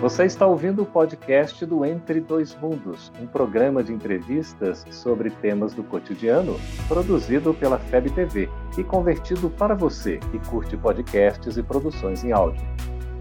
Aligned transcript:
Você 0.00 0.26
está 0.26 0.46
ouvindo 0.46 0.82
o 0.82 0.86
podcast 0.86 1.66
do 1.66 1.84
Entre 1.84 2.20
Dois 2.20 2.54
Mundos, 2.54 3.10
um 3.20 3.26
programa 3.26 3.82
de 3.82 3.92
entrevistas 3.92 4.86
sobre 4.92 5.28
temas 5.28 5.74
do 5.74 5.82
cotidiano, 5.82 6.56
produzido 6.86 7.52
pela 7.52 7.80
FEB 7.80 8.10
TV 8.10 8.48
e 8.78 8.84
convertido 8.84 9.50
para 9.50 9.74
você 9.74 10.18
que 10.30 10.38
curte 10.50 10.76
podcasts 10.76 11.56
e 11.56 11.62
produções 11.64 12.22
em 12.22 12.30
áudio. 12.30 12.64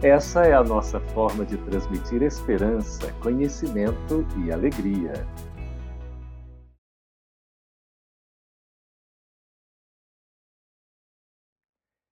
Essa 0.04 0.44
é 0.44 0.54
a 0.54 0.64
nossa 0.64 1.00
forma 1.00 1.44
de 1.44 1.58
transmitir 1.58 2.22
esperança, 2.22 3.12
conhecimento 3.24 4.24
e 4.46 4.52
alegria. 4.52 5.26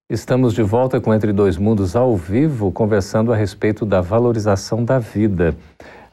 Estamos 0.08 0.54
de 0.54 0.62
volta 0.62 1.00
com 1.00 1.12
Entre 1.12 1.32
Dois 1.32 1.56
Mundos 1.56 1.96
ao 1.96 2.16
vivo, 2.16 2.70
conversando 2.70 3.32
a 3.32 3.36
respeito 3.36 3.84
da 3.84 4.00
valorização 4.00 4.84
da 4.84 5.00
vida. 5.00 5.52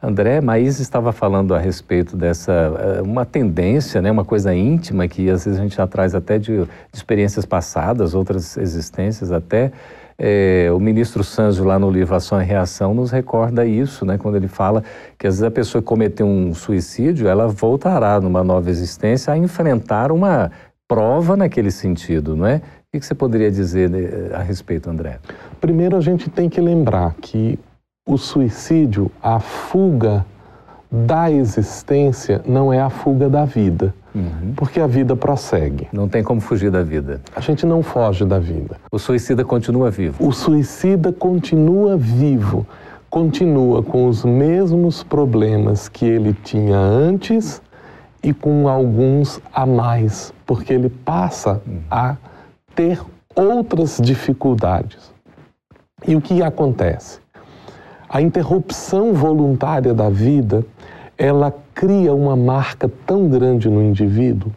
André 0.02 0.42
Maís 0.42 0.80
estava 0.80 1.12
falando 1.12 1.54
a 1.54 1.60
respeito 1.60 2.18
dessa 2.18 2.52
eh, 2.52 3.02
uma 3.04 3.24
tendência, 3.24 4.02
né, 4.02 4.10
uma 4.10 4.26
coisa 4.26 4.52
íntima 4.52 5.08
que 5.08 5.30
às 5.30 5.46
vezes 5.46 5.60
a 5.60 5.62
gente 5.62 5.76
já 5.76 5.86
traz 5.86 6.16
até 6.16 6.40
de, 6.40 6.58
de 6.58 6.68
experiências 6.92 7.46
passadas, 7.46 8.16
outras 8.16 8.58
existências 8.58 9.32
até. 9.32 9.72
É, 10.18 10.70
o 10.74 10.80
ministro 10.80 11.24
Sanzio, 11.24 11.64
lá 11.64 11.78
no 11.78 11.92
livro 11.92 12.16
Ação 12.16 12.42
e 12.42 12.46
Reação, 12.46 12.96
nos 12.96 13.12
recorda 13.12 13.64
isso, 13.64 14.08
né, 14.08 14.18
quando 14.18 14.38
ele 14.38 14.48
fala 14.48 14.84
que 15.20 15.28
às 15.28 15.36
vezes 15.36 15.44
a 15.44 15.52
pessoa 15.52 15.84
que 15.84 15.88
cometeu 15.88 16.26
um 16.26 16.56
suicídio, 16.56 17.28
ela 17.28 17.48
voltará 17.48 18.20
numa 18.20 18.44
nova 18.44 18.72
existência 18.72 19.32
a 19.32 19.38
enfrentar 19.38 20.12
uma 20.12 20.50
prova 20.88 21.38
naquele 21.38 21.70
sentido, 21.70 22.36
não 22.36 22.48
é? 22.48 22.60
O 22.96 23.00
que 23.00 23.04
você 23.04 23.16
poderia 23.16 23.50
dizer 23.50 23.90
a 24.36 24.44
respeito, 24.44 24.88
André? 24.88 25.18
Primeiro, 25.60 25.98
a 25.98 26.00
gente 26.00 26.30
tem 26.30 26.48
que 26.48 26.62
lembrar 26.62 27.16
que 27.20 27.58
o 28.08 28.20
suicídio, 28.20 29.10
a 29.20 29.40
fuga 29.40 30.24
da 30.92 31.32
existência, 31.32 32.44
não 32.46 32.72
é 32.72 32.80
a 32.80 32.92
fuga 32.92 33.28
da 33.28 33.46
vida. 33.46 33.96
Uhum. 34.14 34.54
Porque 34.56 34.80
a 34.80 34.86
vida 34.86 35.16
prossegue. 35.16 35.88
Não 35.92 36.08
tem 36.08 36.22
como 36.22 36.40
fugir 36.40 36.70
da 36.70 36.84
vida. 36.84 37.20
A 37.36 37.40
gente 37.40 37.66
não 37.66 37.82
foge 37.82 38.26
da 38.26 38.38
vida. 38.38 38.78
O 38.92 39.00
suicida 39.00 39.44
continua 39.44 39.90
vivo. 39.90 40.24
O 40.24 40.32
suicida 40.32 41.12
continua 41.12 41.98
vivo. 41.98 42.64
Continua 43.10 43.82
com 43.82 44.08
os 44.08 44.24
mesmos 44.24 45.02
problemas 45.02 45.90
que 45.90 46.06
ele 46.06 46.32
tinha 46.44 46.78
antes 46.78 47.60
e 48.22 48.32
com 48.36 48.70
alguns 48.70 49.42
a 49.52 49.66
mais, 49.66 50.32
porque 50.46 50.72
ele 50.72 50.90
passa 50.90 51.60
uhum. 51.66 51.80
a 51.90 52.18
ter 52.76 53.02
outras 53.36 54.00
dificuldades. 54.02 55.12
E 56.08 56.16
o 56.16 56.22
que 56.22 56.42
acontece? 56.42 57.20
A 58.10 58.22
interrupção 58.22 59.14
voluntária 59.14 59.94
da 59.94 60.10
vida, 60.10 60.66
ela 61.18 61.54
cria 61.74 62.14
uma 62.14 62.36
marca 62.36 62.90
tão 63.06 63.28
grande 63.28 63.70
no 63.70 63.82
indivíduo 63.82 64.52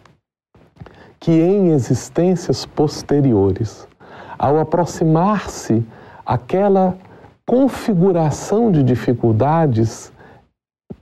que 1.19 1.33
em 1.33 1.71
existências 1.71 2.67
posteriores, 2.67 3.89
ao 4.39 4.61
aproximar-se 4.61 5.85
aquela 6.25 6.97
configuração 7.47 8.71
de 8.71 8.83
dificuldades 8.83 10.13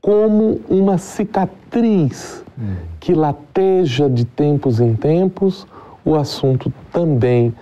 como 0.00 0.60
uma 0.68 0.98
cicatriz 0.98 2.44
hum. 2.58 2.76
que 3.00 3.14
lateja 3.14 4.08
de 4.08 4.24
tempos 4.24 4.80
em 4.80 4.94
tempos 4.94 5.66
o 6.04 6.14
assunto 6.14 6.72
também 6.92 7.54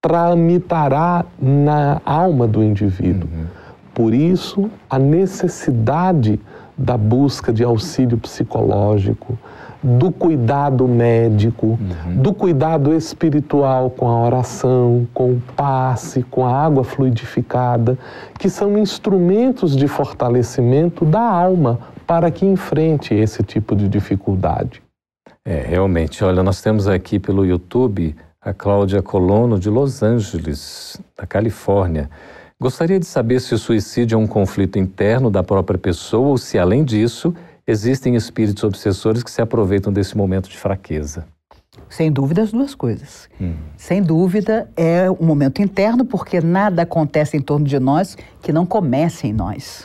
tramitará 0.00 1.24
na 1.40 2.00
alma 2.04 2.46
do 2.46 2.62
indivíduo. 2.62 3.28
Uhum. 3.32 3.46
Por 3.94 4.14
isso, 4.14 4.70
a 4.88 4.98
necessidade 4.98 6.40
da 6.76 6.96
busca 6.96 7.52
de 7.52 7.62
auxílio 7.62 8.16
psicológico, 8.16 9.38
do 9.82 10.10
cuidado 10.10 10.86
médico, 10.86 11.78
uhum. 11.78 12.22
do 12.22 12.32
cuidado 12.32 12.94
espiritual 12.94 13.90
com 13.90 14.08
a 14.08 14.24
oração, 14.24 15.06
com 15.12 15.32
o 15.32 15.42
passe, 15.56 16.22
com 16.22 16.46
a 16.46 16.52
água 16.52 16.84
fluidificada, 16.84 17.98
que 18.38 18.48
são 18.48 18.78
instrumentos 18.78 19.76
de 19.76 19.88
fortalecimento 19.88 21.04
da 21.04 21.20
alma 21.20 21.80
para 22.06 22.30
que 22.30 22.46
enfrente 22.46 23.14
esse 23.14 23.42
tipo 23.42 23.74
de 23.74 23.88
dificuldade. 23.88 24.80
É, 25.44 25.60
realmente. 25.60 26.22
Olha, 26.24 26.42
nós 26.42 26.60
temos 26.60 26.86
aqui 26.86 27.18
pelo 27.18 27.44
YouTube 27.44 28.14
a 28.40 28.52
Cláudia 28.52 29.02
Colono, 29.02 29.58
de 29.58 29.70
Los 29.70 30.02
Angeles, 30.02 31.00
da 31.16 31.26
Califórnia. 31.26 32.10
Gostaria 32.60 32.98
de 32.98 33.06
saber 33.06 33.40
se 33.40 33.54
o 33.54 33.58
suicídio 33.58 34.16
é 34.16 34.18
um 34.18 34.26
conflito 34.26 34.78
interno 34.78 35.30
da 35.30 35.42
própria 35.42 35.78
pessoa 35.78 36.28
ou 36.28 36.38
se, 36.38 36.58
além 36.58 36.84
disso, 36.84 37.34
existem 37.66 38.14
espíritos 38.14 38.62
obsessores 38.62 39.22
que 39.22 39.30
se 39.30 39.42
aproveitam 39.42 39.92
desse 39.92 40.16
momento 40.16 40.48
de 40.48 40.56
fraqueza. 40.56 41.26
Sem 41.88 42.10
dúvida, 42.10 42.42
as 42.42 42.52
duas 42.52 42.74
coisas. 42.74 43.28
Hum. 43.40 43.54
Sem 43.76 44.02
dúvida, 44.02 44.68
é 44.76 45.10
um 45.10 45.24
momento 45.24 45.60
interno, 45.60 46.04
porque 46.04 46.40
nada 46.40 46.82
acontece 46.82 47.36
em 47.36 47.40
torno 47.40 47.66
de 47.66 47.78
nós 47.78 48.16
que 48.40 48.52
não 48.52 48.64
comece 48.64 49.26
em 49.26 49.32
nós. 49.32 49.84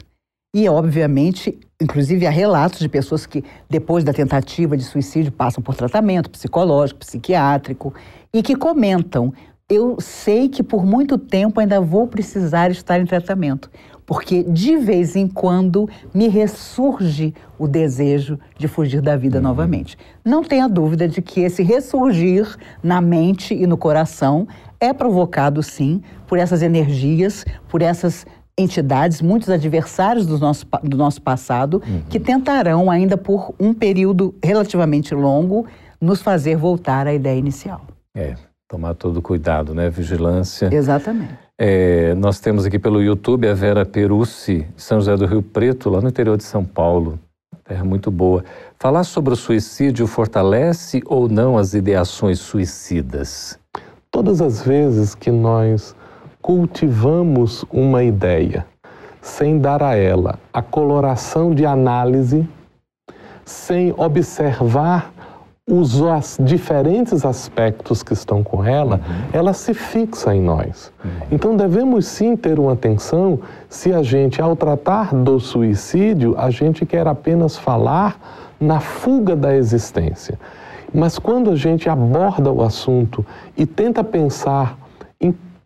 E, 0.54 0.68
obviamente, 0.70 1.60
inclusive 1.80 2.26
há 2.26 2.30
relatos 2.30 2.80
de 2.80 2.90
pessoas 2.90 3.26
que, 3.26 3.44
depois 3.70 4.04
da 4.04 4.14
tentativa 4.14 4.78
de 4.78 4.84
suicídio, 4.84 5.32
passam 5.32 5.62
por 5.62 5.76
tratamento 5.76 6.30
psicológico, 6.30 7.02
psiquiátrico, 7.02 7.94
e 8.34 8.42
que 8.42 8.56
comentam: 8.56 9.34
eu 9.70 9.98
sei 10.00 10.48
que 10.48 10.64
por 10.64 10.86
muito 10.86 11.18
tempo 11.18 11.60
ainda 11.60 11.82
vou 11.82 12.08
precisar 12.08 12.72
estar 12.72 13.02
em 13.02 13.06
tratamento, 13.06 13.70
porque 14.06 14.42
de 14.42 14.78
vez 14.78 15.18
em 15.18 15.28
quando 15.28 15.90
me 16.14 16.30
ressurge 16.30 17.34
o 17.60 17.68
desejo 17.68 18.40
de 18.58 18.66
fugir 18.66 19.02
da 19.02 19.18
vida 19.18 19.40
uhum. 19.40 19.44
novamente. 19.44 19.98
Não 20.24 20.42
tenha 20.42 20.70
dúvida 20.70 21.06
de 21.06 21.22
que 21.22 21.42
esse 21.42 21.64
ressurgir 21.64 22.56
na 22.82 23.02
mente 23.02 23.54
e 23.54 23.68
no 23.68 23.76
coração 23.76 24.48
é 24.80 24.94
provocado, 24.94 25.62
sim, 25.62 26.02
por 26.28 26.38
essas 26.38 26.62
energias, 26.62 27.44
por 27.68 27.82
essas 27.82 28.26
entidades, 28.58 29.22
muitos 29.22 29.50
adversários 29.50 30.26
do 30.26 30.40
nosso, 30.40 30.66
do 30.84 30.98
nosso 30.98 31.22
passado, 31.22 31.82
uhum. 31.88 32.02
que 32.10 32.20
tentarão, 32.20 32.90
ainda 32.90 33.16
por 33.16 33.54
um 33.60 33.74
período 33.74 34.34
relativamente 34.44 35.14
longo, 35.14 35.68
nos 36.02 36.22
fazer 36.22 36.56
voltar 36.56 37.06
à 37.06 37.14
ideia 37.14 37.38
inicial. 37.38 37.82
É, 38.16 38.36
tomar 38.68 38.96
todo 38.96 39.22
cuidado, 39.22 39.76
né? 39.76 39.90
Vigilância. 39.90 40.70
Exatamente. 40.74 41.38
É, 41.60 42.14
nós 42.16 42.40
temos 42.40 42.66
aqui 42.66 42.80
pelo 42.80 43.02
YouTube 43.02 43.48
a 43.48 43.54
Vera 43.54 43.86
Perucci, 43.86 44.68
São 44.76 45.00
José 45.00 45.16
do 45.16 45.26
Rio 45.26 45.42
Preto, 45.42 45.90
lá 45.90 46.02
no 46.02 46.10
interior 46.10 46.38
de 46.38 46.44
São 46.44 46.64
Paulo. 46.64 47.20
Terra 47.64 47.84
muito 47.84 48.10
boa. 48.10 48.46
Falar 48.80 49.04
sobre 49.04 49.34
o 49.34 49.36
suicídio 49.36 50.08
fortalece 50.08 51.02
ou 51.06 51.28
não 51.28 51.58
as 51.58 51.74
ideações 51.74 52.40
suicidas? 52.40 53.60
Todas 54.10 54.42
as 54.42 54.62
vezes 54.62 55.14
que 55.14 55.30
nós 55.30 55.94
cultivamos 56.48 57.66
uma 57.70 58.06
ideia 58.06 58.66
sem 59.22 59.60
dar 59.60 59.84
a 59.84 59.96
ela 59.98 60.40
a 60.54 60.62
coloração 60.62 61.54
de 61.54 61.66
análise, 61.66 62.48
sem 63.44 63.94
observar 63.98 65.12
os 65.70 66.02
diferentes 66.40 67.26
aspectos 67.26 68.02
que 68.02 68.14
estão 68.14 68.46
com 68.46 68.64
ela, 68.64 68.96
uhum. 68.96 69.26
ela 69.34 69.52
se 69.52 69.74
fixa 69.74 70.34
em 70.34 70.42
nós. 70.42 70.90
Uhum. 71.04 71.12
Então 71.34 71.58
devemos 71.58 72.08
sim 72.08 72.38
ter 72.38 72.58
uma 72.58 72.72
atenção 72.72 73.42
se 73.68 73.92
a 73.92 74.02
gente, 74.02 74.42
ao 74.42 74.56
tratar 74.56 75.14
do 75.14 75.42
suicídio, 75.42 76.34
a 76.38 76.50
gente 76.50 76.86
quer 76.86 77.08
apenas 77.08 77.58
falar 77.58 78.18
na 78.58 78.80
fuga 78.80 79.36
da 79.36 79.54
existência. 79.54 80.40
Mas 80.94 81.20
quando 81.20 81.52
a 81.52 81.58
gente 81.58 81.90
aborda 81.90 82.50
o 82.50 82.64
assunto 82.64 83.26
e 83.58 83.66
tenta 83.66 84.02
pensar 84.02 84.87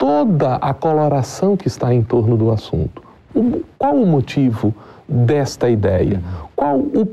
toda 0.01 0.55
a 0.55 0.73
coloração 0.73 1.55
que 1.55 1.67
está 1.67 1.93
em 1.93 2.01
torno 2.01 2.35
do 2.35 2.49
assunto. 2.49 3.03
O, 3.35 3.61
qual 3.77 3.93
o 3.93 4.07
motivo 4.07 4.73
desta 5.07 5.69
ideia? 5.69 6.19
Qual 6.55 6.79
o, 6.79 7.07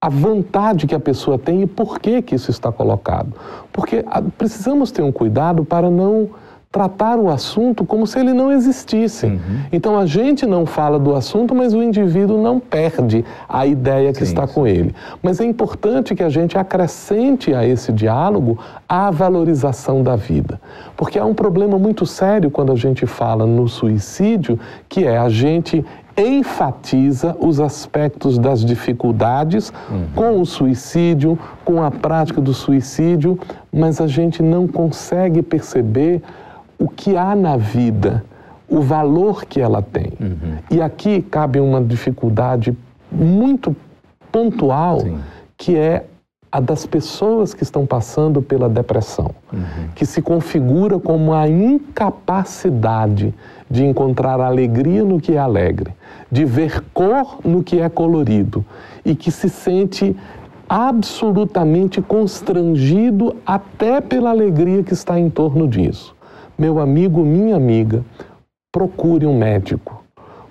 a 0.00 0.08
vontade 0.08 0.86
que 0.86 0.94
a 0.94 1.00
pessoa 1.00 1.36
tem 1.36 1.62
e 1.62 1.66
por 1.66 1.98
que, 1.98 2.22
que 2.22 2.36
isso 2.36 2.48
está 2.48 2.70
colocado? 2.70 3.34
Porque 3.72 4.04
a, 4.06 4.22
precisamos 4.22 4.92
ter 4.92 5.02
um 5.02 5.10
cuidado 5.10 5.64
para 5.64 5.90
não 5.90 6.30
tratar 6.72 7.18
o 7.18 7.28
assunto 7.28 7.84
como 7.84 8.06
se 8.06 8.20
ele 8.20 8.32
não 8.32 8.52
existisse. 8.52 9.26
Uhum. 9.26 9.40
Então 9.72 9.98
a 9.98 10.06
gente 10.06 10.46
não 10.46 10.64
fala 10.64 11.00
do 11.00 11.16
assunto, 11.16 11.52
mas 11.52 11.74
o 11.74 11.82
indivíduo 11.82 12.40
não 12.40 12.60
perde 12.60 13.24
a 13.48 13.66
ideia 13.66 14.12
que 14.12 14.20
sim, 14.20 14.24
está 14.24 14.46
sim. 14.46 14.54
com 14.54 14.66
ele. 14.68 14.94
Mas 15.20 15.40
é 15.40 15.44
importante 15.44 16.14
que 16.14 16.22
a 16.22 16.28
gente 16.28 16.56
acrescente 16.56 17.52
a 17.52 17.66
esse 17.66 17.92
diálogo 17.92 18.56
a 18.88 19.10
valorização 19.10 20.04
da 20.04 20.14
vida. 20.14 20.60
Porque 20.96 21.18
há 21.18 21.24
um 21.24 21.34
problema 21.34 21.76
muito 21.76 22.06
sério 22.06 22.52
quando 22.52 22.70
a 22.70 22.76
gente 22.76 23.04
fala 23.04 23.44
no 23.44 23.66
suicídio, 23.66 24.56
que 24.88 25.04
é 25.04 25.18
a 25.18 25.28
gente 25.28 25.84
enfatiza 26.16 27.36
os 27.40 27.58
aspectos 27.58 28.38
das 28.38 28.64
dificuldades 28.64 29.72
uhum. 29.90 30.06
com 30.14 30.40
o 30.40 30.46
suicídio, 30.46 31.36
com 31.64 31.82
a 31.82 31.90
prática 31.90 32.40
do 32.40 32.54
suicídio, 32.54 33.36
mas 33.72 34.00
a 34.00 34.06
gente 34.06 34.40
não 34.40 34.68
consegue 34.68 35.42
perceber 35.42 36.22
o 36.80 36.88
que 36.88 37.14
há 37.14 37.36
na 37.36 37.58
vida, 37.58 38.24
o 38.66 38.80
valor 38.80 39.44
que 39.44 39.60
ela 39.60 39.82
tem. 39.82 40.12
Uhum. 40.18 40.56
E 40.70 40.80
aqui 40.80 41.20
cabe 41.20 41.60
uma 41.60 41.82
dificuldade 41.82 42.76
muito 43.12 43.76
pontual, 44.32 45.00
Sim. 45.00 45.18
que 45.58 45.76
é 45.76 46.06
a 46.50 46.58
das 46.58 46.84
pessoas 46.86 47.54
que 47.54 47.62
estão 47.62 47.86
passando 47.86 48.42
pela 48.42 48.68
depressão, 48.68 49.30
uhum. 49.52 49.88
que 49.94 50.04
se 50.06 50.20
configura 50.20 50.98
como 50.98 51.32
a 51.32 51.46
incapacidade 51.46 53.32
de 53.70 53.84
encontrar 53.84 54.40
alegria 54.40 55.04
no 55.04 55.20
que 55.20 55.34
é 55.34 55.38
alegre, 55.38 55.94
de 56.32 56.44
ver 56.44 56.82
cor 56.94 57.38
no 57.44 57.62
que 57.62 57.80
é 57.80 57.88
colorido 57.88 58.64
e 59.04 59.14
que 59.14 59.30
se 59.30 59.48
sente 59.48 60.16
absolutamente 60.68 62.00
constrangido 62.00 63.36
até 63.44 64.00
pela 64.00 64.30
alegria 64.30 64.82
que 64.82 64.92
está 64.92 65.18
em 65.18 65.28
torno 65.28 65.68
disso. 65.68 66.14
Meu 66.60 66.78
amigo, 66.78 67.24
minha 67.24 67.56
amiga, 67.56 68.04
procure 68.70 69.24
um 69.24 69.34
médico. 69.34 70.04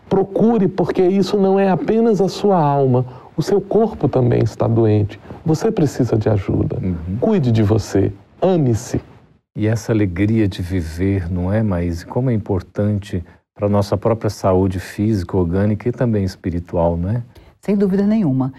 Procure, 0.09 0.67
porque 0.67 1.03
isso 1.03 1.38
não 1.38 1.59
é 1.59 1.69
apenas 1.69 2.19
a 2.19 2.27
sua 2.27 2.59
alma, 2.59 3.06
o 3.38 3.44
seu 3.44 3.61
corpo 3.61 4.09
também 4.09 4.41
está 4.41 4.67
doente. 4.67 5.19
Você 5.45 5.71
precisa 5.71 6.17
de 6.17 6.27
ajuda. 6.27 6.77
Uhum. 6.81 7.17
Cuide 7.21 7.51
de 7.51 7.61
você. 7.61 8.11
Ame-se. 8.41 9.00
E 9.56 9.67
essa 9.67 9.91
alegria 9.91 10.47
de 10.47 10.63
viver, 10.63 11.31
não 11.31 11.53
é, 11.53 11.61
Maís? 11.61 12.03
Como 12.03 12.31
é 12.31 12.33
importante 12.33 13.23
para 13.53 13.67
a 13.67 13.69
nossa 13.69 13.95
própria 13.95 14.31
saúde 14.31 14.79
física, 14.79 15.38
orgânica 15.38 15.88
e 15.88 15.91
também 15.91 16.23
espiritual, 16.23 16.97
não 16.97 17.11
é? 17.11 17.21
Sem 17.61 17.75
dúvida 17.75 18.07
nenhuma. 18.07 18.51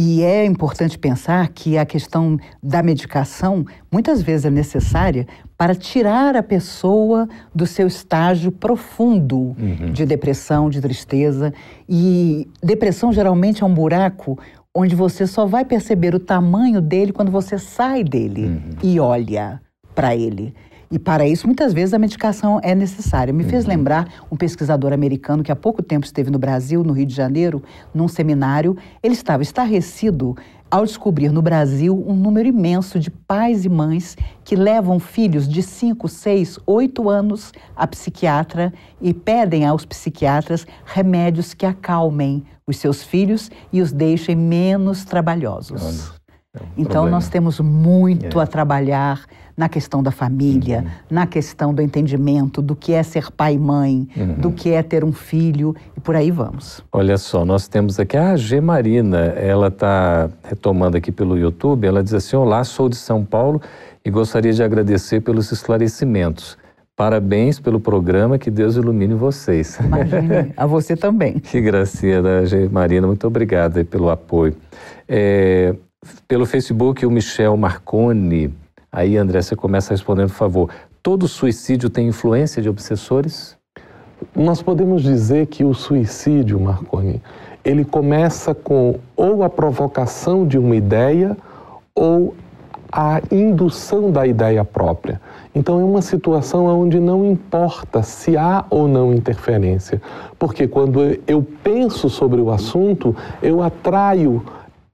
E 0.00 0.22
é 0.22 0.44
importante 0.44 0.96
pensar 0.96 1.48
que 1.48 1.76
a 1.76 1.84
questão 1.84 2.38
da 2.62 2.84
medicação 2.84 3.66
muitas 3.90 4.22
vezes 4.22 4.46
é 4.46 4.50
necessária 4.50 5.26
para 5.56 5.74
tirar 5.74 6.36
a 6.36 6.42
pessoa 6.42 7.28
do 7.52 7.66
seu 7.66 7.88
estágio 7.88 8.52
profundo 8.52 9.56
uhum. 9.58 9.90
de 9.92 10.06
depressão, 10.06 10.70
de 10.70 10.80
tristeza. 10.80 11.52
E 11.88 12.46
depressão 12.62 13.12
geralmente 13.12 13.64
é 13.64 13.66
um 13.66 13.74
buraco 13.74 14.38
onde 14.72 14.94
você 14.94 15.26
só 15.26 15.46
vai 15.46 15.64
perceber 15.64 16.14
o 16.14 16.20
tamanho 16.20 16.80
dele 16.80 17.12
quando 17.12 17.32
você 17.32 17.58
sai 17.58 18.04
dele 18.04 18.44
uhum. 18.46 18.70
e 18.80 19.00
olha 19.00 19.60
para 19.96 20.14
ele. 20.14 20.54
E 20.90 20.98
para 20.98 21.26
isso, 21.26 21.46
muitas 21.46 21.72
vezes, 21.72 21.92
a 21.92 21.98
medicação 21.98 22.58
é 22.62 22.74
necessária. 22.74 23.32
Me 23.32 23.44
uhum. 23.44 23.50
fez 23.50 23.66
lembrar 23.66 24.08
um 24.30 24.36
pesquisador 24.36 24.92
americano 24.92 25.42
que 25.42 25.52
há 25.52 25.56
pouco 25.56 25.82
tempo 25.82 26.06
esteve 26.06 26.30
no 26.30 26.38
Brasil, 26.38 26.82
no 26.82 26.92
Rio 26.92 27.06
de 27.06 27.14
Janeiro, 27.14 27.62
num 27.92 28.08
seminário. 28.08 28.76
Ele 29.02 29.14
estava 29.14 29.42
estarrecido 29.42 30.34
ao 30.70 30.84
descobrir 30.84 31.30
no 31.30 31.42
Brasil 31.42 32.04
um 32.06 32.14
número 32.14 32.48
imenso 32.48 32.98
de 32.98 33.10
pais 33.10 33.64
e 33.64 33.68
mães 33.68 34.16
que 34.44 34.54
levam 34.54 34.98
filhos 34.98 35.48
de 35.48 35.62
5, 35.62 36.08
6, 36.08 36.58
8 36.66 37.08
anos 37.08 37.52
a 37.74 37.86
psiquiatra 37.86 38.72
e 39.00 39.14
pedem 39.14 39.64
aos 39.64 39.84
psiquiatras 39.84 40.66
remédios 40.84 41.54
que 41.54 41.64
acalmem 41.64 42.44
os 42.66 42.76
seus 42.76 43.02
filhos 43.02 43.50
e 43.72 43.80
os 43.80 43.92
deixem 43.92 44.36
menos 44.36 45.04
trabalhosos. 45.04 46.12
É 46.54 46.62
um 46.62 46.66
então, 46.76 46.92
problema. 46.92 47.10
nós 47.10 47.28
temos 47.28 47.60
muito 47.60 48.40
é. 48.40 48.42
a 48.42 48.46
trabalhar 48.46 49.24
na 49.58 49.68
questão 49.68 50.00
da 50.00 50.12
família, 50.12 50.84
uhum. 50.84 50.90
na 51.10 51.26
questão 51.26 51.74
do 51.74 51.82
entendimento 51.82 52.62
do 52.62 52.76
que 52.76 52.92
é 52.92 53.02
ser 53.02 53.28
pai 53.32 53.54
e 53.54 53.58
mãe, 53.58 54.08
uhum. 54.16 54.34
do 54.34 54.52
que 54.52 54.70
é 54.70 54.84
ter 54.84 55.02
um 55.02 55.12
filho 55.12 55.74
e 55.96 56.00
por 56.00 56.14
aí 56.14 56.30
vamos. 56.30 56.80
Olha 56.92 57.18
só, 57.18 57.44
nós 57.44 57.66
temos 57.66 57.98
aqui 57.98 58.16
a 58.16 58.36
G 58.36 58.60
Marina, 58.60 59.18
ela 59.18 59.66
está 59.66 60.30
retomando 60.44 60.96
aqui 60.96 61.10
pelo 61.10 61.36
YouTube, 61.36 61.88
ela 61.88 62.04
diz 62.04 62.14
assim: 62.14 62.36
Olá, 62.36 62.62
sou 62.62 62.88
de 62.88 62.94
São 62.94 63.24
Paulo 63.24 63.60
e 64.04 64.10
gostaria 64.10 64.52
de 64.52 64.62
agradecer 64.62 65.20
pelos 65.22 65.50
esclarecimentos. 65.50 66.56
Parabéns 66.94 67.58
pelo 67.58 67.80
programa, 67.80 68.38
que 68.38 68.52
Deus 68.52 68.76
ilumine 68.76 69.14
vocês. 69.14 69.76
Imagine, 69.80 70.52
a 70.56 70.66
você 70.66 70.96
também. 70.96 71.40
que 71.40 71.60
gracinha 71.60 72.22
da 72.22 72.44
G 72.44 72.68
Marina, 72.68 73.08
muito 73.08 73.26
obrigada 73.26 73.84
pelo 73.84 74.08
apoio. 74.08 74.54
É, 75.08 75.74
pelo 76.28 76.46
Facebook, 76.46 77.04
o 77.04 77.10
Michel 77.10 77.56
Marconi 77.56 78.52
Aí, 78.90 79.16
André, 79.16 79.42
você 79.42 79.54
começa 79.54 79.92
respondendo, 79.92 80.28
por 80.28 80.36
favor. 80.36 80.70
Todo 81.02 81.28
suicídio 81.28 81.90
tem 81.90 82.08
influência 82.08 82.62
de 82.62 82.68
obsessores? 82.68 83.56
Nós 84.34 84.62
podemos 84.62 85.02
dizer 85.02 85.46
que 85.46 85.62
o 85.62 85.74
suicídio, 85.74 86.58
Marconi, 86.58 87.22
ele 87.64 87.84
começa 87.84 88.54
com 88.54 88.98
ou 89.14 89.42
a 89.42 89.50
provocação 89.50 90.46
de 90.46 90.58
uma 90.58 90.74
ideia 90.74 91.36
ou 91.94 92.34
a 92.90 93.20
indução 93.30 94.10
da 94.10 94.26
ideia 94.26 94.64
própria. 94.64 95.20
Então 95.54 95.78
é 95.78 95.84
uma 95.84 96.00
situação 96.00 96.66
onde 96.66 96.98
não 96.98 97.24
importa 97.24 98.02
se 98.02 98.36
há 98.36 98.64
ou 98.70 98.88
não 98.88 99.12
interferência, 99.12 100.00
porque 100.38 100.66
quando 100.66 101.18
eu 101.26 101.46
penso 101.62 102.08
sobre 102.08 102.40
o 102.40 102.50
assunto, 102.50 103.14
eu 103.42 103.62
atraio 103.62 104.42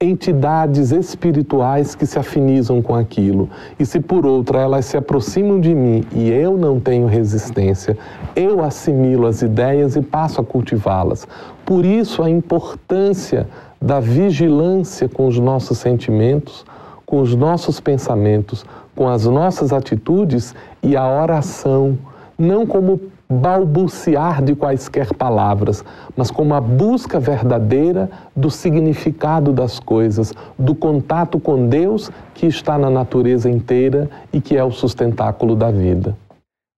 entidades 0.05 0.93
espirituais 0.93 1.95
que 1.95 2.07
se 2.07 2.19
afinizam 2.19 2.83
com 2.83 2.95
aquilo. 2.95 3.49
E 3.79 3.87
se 3.87 4.01
por 4.01 4.27
outra 4.27 4.61
elas 4.61 4.85
se 4.85 4.97
aproximam 4.97 5.59
de 5.59 5.75
mim 5.75 6.05
e 6.13 6.31
eu 6.31 6.57
não 6.57 6.79
tenho 6.79 7.07
resistência, 7.07 7.97
eu 8.37 8.63
assimilo 8.63 9.27
as 9.27 9.43
ideias 9.43 9.97
e 9.97 10.03
passo 10.03 10.41
a 10.41 10.45
cultivá-las. 10.45 11.27
Por 11.65 11.85
isso 11.85 12.23
a 12.23 12.31
importância 12.31 13.49
da 13.81 14.01
vigilância 14.01 15.09
com 15.09 15.27
os 15.27 15.39
nossos 15.39 15.79
sentimentos, 15.79 16.65
com 17.05 17.21
os 17.21 17.35
nossos 17.35 17.81
pensamentos, 17.81 18.65
com 18.95 19.09
as 19.09 19.27
nossas 19.27 19.73
atitudes 19.73 20.55
e 20.83 20.97
a 20.97 21.07
oração, 21.07 21.99
não 22.39 22.67
como 22.67 23.01
balbuciar 23.35 24.43
de 24.43 24.55
quaisquer 24.55 25.13
palavras, 25.15 25.85
mas 26.17 26.31
como 26.31 26.55
a 26.55 26.61
busca 26.61 27.21
verdadeira 27.21 28.11
do 28.35 28.51
significado 28.51 29.53
das 29.53 29.79
coisas, 29.79 30.33
do 30.59 30.75
contato 30.75 31.39
com 31.39 31.69
Deus 31.69 32.11
que 32.33 32.47
está 32.47 32.79
na 32.79 32.89
natureza 32.89 33.51
inteira 33.51 34.09
e 34.33 34.41
que 34.41 34.57
é 34.57 34.65
o 34.65 34.71
sustentáculo 34.71 35.55
da 35.55 35.71
vida. 35.71 36.17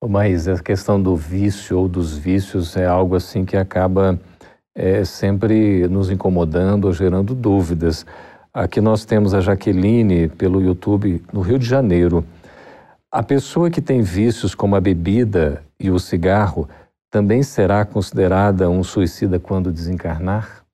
Mas 0.08 0.46
a 0.46 0.58
questão 0.58 1.00
do 1.00 1.16
vício 1.16 1.78
ou 1.78 1.88
dos 1.88 2.16
vícios 2.16 2.76
é 2.76 2.86
algo 2.86 3.16
assim 3.16 3.44
que 3.44 3.56
acaba 3.56 4.18
é, 4.74 5.04
sempre 5.04 5.88
nos 5.88 6.10
incomodando 6.10 6.84
ou 6.84 6.92
gerando 6.92 7.34
dúvidas. 7.34 8.04
Aqui 8.52 8.80
nós 8.80 9.04
temos 9.04 9.34
a 9.34 9.40
Jaqueline 9.40 10.28
pelo 10.28 10.62
YouTube 10.62 11.22
no 11.32 11.40
Rio 11.40 11.58
de 11.58 11.66
Janeiro. 11.66 12.24
A 13.10 13.22
pessoa 13.22 13.70
que 13.70 13.80
tem 13.80 14.02
vícios 14.02 14.54
como 14.54 14.76
a 14.76 14.80
bebida 14.80 15.62
e 15.78 15.90
o 15.90 15.98
cigarro 15.98 16.68
também 17.10 17.42
será 17.42 17.84
considerada 17.84 18.68
um 18.68 18.82
suicida 18.82 19.38
quando 19.38 19.72
desencarnar? 19.72 20.64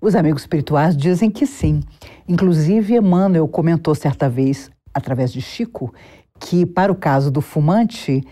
Os 0.00 0.14
amigos 0.14 0.42
espirituais 0.42 0.96
dizem 0.96 1.30
que 1.30 1.46
sim. 1.46 1.82
Inclusive, 2.28 2.96
Emmanuel 2.96 3.48
comentou 3.48 3.94
certa 3.94 4.28
vez, 4.28 4.70
através 4.94 5.32
de 5.32 5.40
Chico, 5.40 5.92
que 6.38 6.64
para 6.64 6.92
o 6.92 6.94
caso 6.94 7.30
do 7.30 7.40
fumante, 7.40 8.22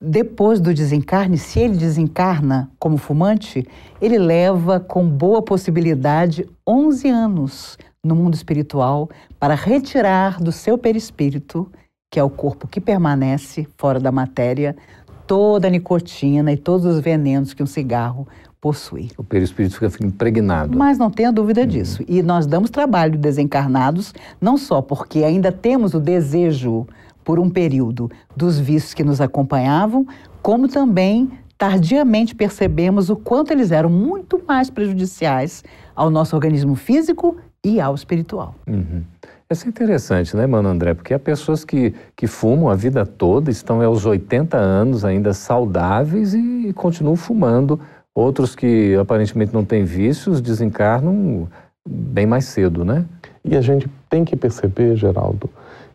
depois 0.00 0.60
do 0.60 0.74
desencarne, 0.74 1.38
se 1.38 1.60
ele 1.60 1.76
desencarna 1.76 2.70
como 2.78 2.98
fumante, 2.98 3.66
ele 4.00 4.18
leva 4.18 4.80
com 4.80 5.08
boa 5.08 5.40
possibilidade 5.40 6.46
11 6.68 7.08
anos 7.08 7.78
no 8.04 8.14
mundo 8.14 8.34
espiritual 8.34 9.08
para 9.38 9.54
retirar 9.54 10.38
do 10.40 10.52
seu 10.52 10.76
perispírito 10.76 11.70
que 12.14 12.20
é 12.20 12.22
o 12.22 12.30
corpo 12.30 12.68
que 12.68 12.80
permanece 12.80 13.66
fora 13.76 13.98
da 13.98 14.12
matéria, 14.12 14.76
toda 15.26 15.68
a 15.68 15.70
nicotina 15.70 16.52
e 16.52 16.56
todos 16.56 16.86
os 16.86 17.00
venenos 17.00 17.54
que 17.54 17.62
um 17.62 17.66
cigarro 17.66 18.26
possui. 18.60 19.10
O 19.18 19.22
perispírito 19.22 19.76
fica 19.76 20.06
impregnado. 20.06 20.76
Mas 20.76 20.96
não 20.96 21.10
tenha 21.10 21.30
dúvida 21.30 21.60
uhum. 21.60 21.66
disso. 21.66 22.02
E 22.08 22.22
nós 22.22 22.46
damos 22.46 22.70
trabalho 22.70 23.18
desencarnados, 23.18 24.14
não 24.40 24.56
só 24.56 24.80
porque 24.80 25.22
ainda 25.22 25.52
temos 25.52 25.92
o 25.92 26.00
desejo 26.00 26.86
por 27.22 27.38
um 27.38 27.50
período 27.50 28.10
dos 28.34 28.58
vícios 28.58 28.94
que 28.94 29.04
nos 29.04 29.20
acompanhavam, 29.20 30.06
como 30.40 30.68
também 30.68 31.30
tardiamente 31.58 32.34
percebemos 32.34 33.10
o 33.10 33.16
quanto 33.16 33.52
eles 33.52 33.70
eram 33.70 33.88
muito 33.88 34.40
mais 34.46 34.70
prejudiciais 34.70 35.62
ao 35.94 36.10
nosso 36.10 36.34
organismo 36.34 36.74
físico 36.74 37.36
e 37.64 37.80
ao 37.80 37.94
espiritual. 37.94 38.54
Uhum. 38.66 39.02
Isso 39.54 39.66
é 39.66 39.68
interessante, 39.68 40.36
né, 40.36 40.48
mano 40.48 40.68
André? 40.68 40.94
Porque 40.94 41.14
há 41.14 41.18
pessoas 41.18 41.64
que, 41.64 41.94
que 42.16 42.26
fumam 42.26 42.68
a 42.68 42.74
vida 42.74 43.06
toda, 43.06 43.52
estão 43.52 43.80
aos 43.80 44.04
80 44.04 44.56
anos 44.56 45.04
ainda 45.04 45.32
saudáveis 45.32 46.34
e, 46.34 46.66
e 46.66 46.72
continuam 46.72 47.14
fumando. 47.14 47.78
Outros 48.12 48.56
que 48.56 48.96
aparentemente 48.96 49.54
não 49.54 49.64
têm 49.64 49.84
vícios 49.84 50.40
desencarnam 50.40 51.46
bem 51.88 52.26
mais 52.26 52.46
cedo, 52.46 52.84
né? 52.84 53.04
E 53.44 53.56
a 53.56 53.60
gente 53.60 53.88
tem 54.10 54.24
que 54.24 54.34
perceber, 54.34 54.96
Geraldo, 54.96 55.48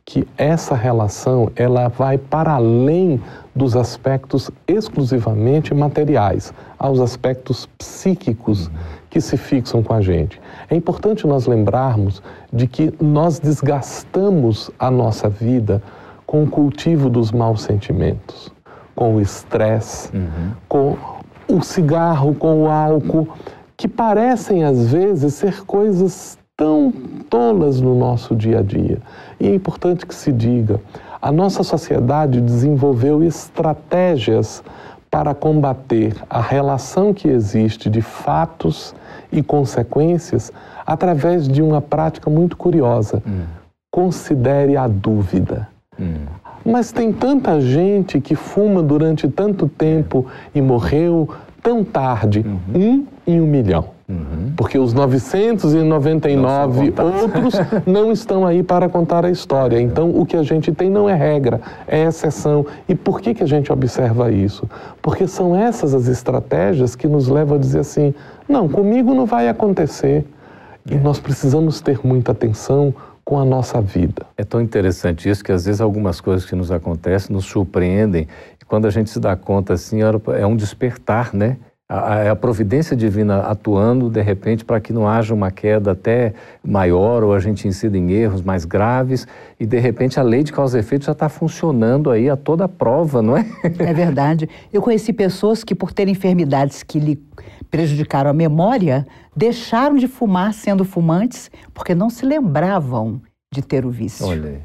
que 0.05 0.25
essa 0.37 0.73
relação 0.73 1.51
ela 1.53 1.89
vai 1.89 2.17
para 2.17 2.53
além 2.53 3.21
dos 3.53 3.75
aspectos 3.75 4.49
exclusivamente 4.69 5.73
materiais, 5.73 6.53
aos 6.77 7.01
aspectos 7.01 7.67
psíquicos. 7.77 8.67
Uhum 8.67 8.98
que 9.09 9.19
se 9.19 9.37
fixam 9.37 9.81
com 9.81 9.93
a 9.93 10.01
gente. 10.01 10.39
É 10.69 10.75
importante 10.75 11.25
nós 11.25 11.47
lembrarmos 11.47 12.21
de 12.51 12.67
que 12.67 12.93
nós 13.01 13.39
desgastamos 13.39 14.69
a 14.77 14.91
nossa 14.91 15.27
vida 15.29 15.81
com 16.25 16.43
o 16.43 16.47
cultivo 16.47 17.09
dos 17.09 17.31
maus 17.31 17.63
sentimentos, 17.63 18.51
com 18.95 19.15
o 19.15 19.21
estresse, 19.21 20.15
uhum. 20.15 20.51
com 20.67 20.97
o 21.49 21.61
cigarro 21.63 22.35
com 22.35 22.63
o 22.63 22.67
álcool, 22.69 23.27
que 23.75 23.87
parecem 23.87 24.63
às 24.63 24.91
vezes 24.91 25.33
ser 25.33 25.65
coisas 25.65 26.37
tão 26.55 26.91
tolas 27.29 27.81
no 27.81 27.95
nosso 27.95 28.35
dia 28.35 28.59
a 28.59 28.61
dia. 28.61 28.99
E 29.39 29.47
é 29.47 29.55
importante 29.55 30.05
que 30.05 30.13
se 30.13 30.31
diga: 30.31 30.79
a 31.21 31.31
nossa 31.31 31.63
sociedade 31.63 32.39
desenvolveu 32.39 33.23
estratégias 33.23 34.63
para 35.09 35.33
combater 35.33 36.15
a 36.29 36.41
relação 36.41 37.13
que 37.13 37.27
existe 37.27 37.89
de 37.89 38.01
fatos 38.01 38.93
e 39.31 39.41
consequências 39.41 40.51
através 40.85 41.47
de 41.47 41.61
uma 41.61 41.81
prática 41.81 42.29
muito 42.29 42.55
curiosa. 42.55 43.21
Hum. 43.27 43.43
Considere 43.91 44.77
a 44.77 44.87
dúvida. 44.87 45.67
Hum. 45.99 46.25
Mas 46.65 46.91
tem 46.91 47.11
tanta 47.11 47.59
gente 47.59 48.19
que 48.19 48.35
fuma 48.35 48.83
durante 48.83 49.27
tanto 49.27 49.67
tempo 49.67 50.27
e 50.53 50.61
morreu 50.61 51.29
tão 51.63 51.83
tarde. 51.83 52.45
Uhum. 52.45 52.81
Um 52.81 53.07
em 53.25 53.41
um 53.41 53.47
milhão. 53.47 53.98
Uhum. 54.09 54.53
Porque 54.57 54.79
os 54.79 54.91
999 54.91 56.91
não 56.91 57.21
outros 57.21 57.53
não 57.85 58.11
estão 58.11 58.45
aí 58.45 58.63
para 58.63 58.89
contar 58.89 59.23
a 59.23 59.29
história. 59.29 59.79
Então, 59.79 60.09
o 60.09 60.25
que 60.25 60.35
a 60.35 60.41
gente 60.41 60.71
tem 60.71 60.89
não 60.89 61.07
é 61.07 61.13
regra, 61.13 61.61
é 61.87 62.05
exceção. 62.05 62.65
E 62.87 62.95
por 62.95 63.21
que, 63.21 63.35
que 63.35 63.43
a 63.43 63.47
gente 63.47 63.71
observa 63.71 64.31
isso? 64.31 64.67
Porque 64.99 65.27
são 65.27 65.55
essas 65.55 65.93
as 65.93 66.07
estratégias 66.07 66.95
que 66.95 67.07
nos 67.07 67.27
levam 67.27 67.57
a 67.57 67.59
dizer 67.59 67.79
assim: 67.79 68.15
não, 68.47 68.67
comigo 68.67 69.13
não 69.13 69.27
vai 69.27 69.47
acontecer. 69.47 70.25
E 70.89 70.95
nós 70.95 71.19
precisamos 71.19 71.81
ter 71.81 71.99
muita 72.03 72.31
atenção 72.31 72.91
com 73.23 73.37
a 73.37 73.45
nossa 73.45 73.79
vida. 73.79 74.25
É 74.35 74.43
tão 74.43 74.59
interessante 74.59 75.29
isso 75.29 75.43
que 75.43 75.51
às 75.51 75.65
vezes 75.65 75.81
algumas 75.81 76.19
coisas 76.19 76.49
que 76.49 76.55
nos 76.55 76.71
acontecem 76.71 77.35
nos 77.35 77.45
surpreendem 77.45 78.27
e 78.59 78.65
quando 78.65 78.87
a 78.87 78.89
gente 78.89 79.11
se 79.11 79.19
dá 79.19 79.35
conta 79.35 79.73
assim 79.73 79.99
é 80.01 80.47
um 80.47 80.55
despertar, 80.55 81.31
né? 81.31 81.57
A, 81.89 82.31
a, 82.31 82.35
providência 82.35 82.95
divina 82.95 83.39
atuando 83.39 84.11
de 84.11 84.21
repente 84.21 84.63
para 84.63 84.79
que 84.79 84.93
não 84.93 85.07
haja 85.07 85.33
uma 85.33 85.49
queda 85.49 85.93
até 85.93 86.35
maior 86.63 87.23
ou 87.23 87.33
a 87.33 87.39
gente 87.39 87.67
incida 87.67 87.97
em 87.97 88.11
erros 88.11 88.43
mais 88.43 88.63
graves 88.63 89.27
e 89.59 89.65
de 89.65 89.79
repente 89.79 90.19
a 90.19 90.23
lei 90.23 90.43
de 90.43 90.53
causa 90.53 90.77
e 90.77 90.81
efeito 90.81 91.05
já 91.05 91.13
está 91.13 91.27
funcionando 91.27 92.11
aí 92.11 92.29
a 92.29 92.37
toda 92.37 92.67
prova, 92.67 93.23
não 93.23 93.35
é? 93.35 93.43
É 93.79 93.93
verdade. 93.93 94.47
Eu 94.71 94.83
conheci 94.83 95.11
pessoas 95.11 95.63
que 95.63 95.73
por 95.73 95.91
terem 95.91 96.11
enfermidades 96.11 96.83
que 96.83 96.99
lhe 96.99 97.19
prejudicaram 97.71 98.29
a 98.29 98.33
memória 98.33 99.07
deixaram 99.35 99.95
de 99.95 100.07
fumar 100.07 100.53
sendo 100.53 100.85
fumantes 100.85 101.49
porque 101.73 101.95
não 101.95 102.11
se 102.11 102.23
lembravam 102.23 103.19
de 103.51 103.63
ter 103.63 103.83
o 103.83 103.89
vício. 103.89 104.27
Olha 104.27 104.49
aí. 104.49 104.59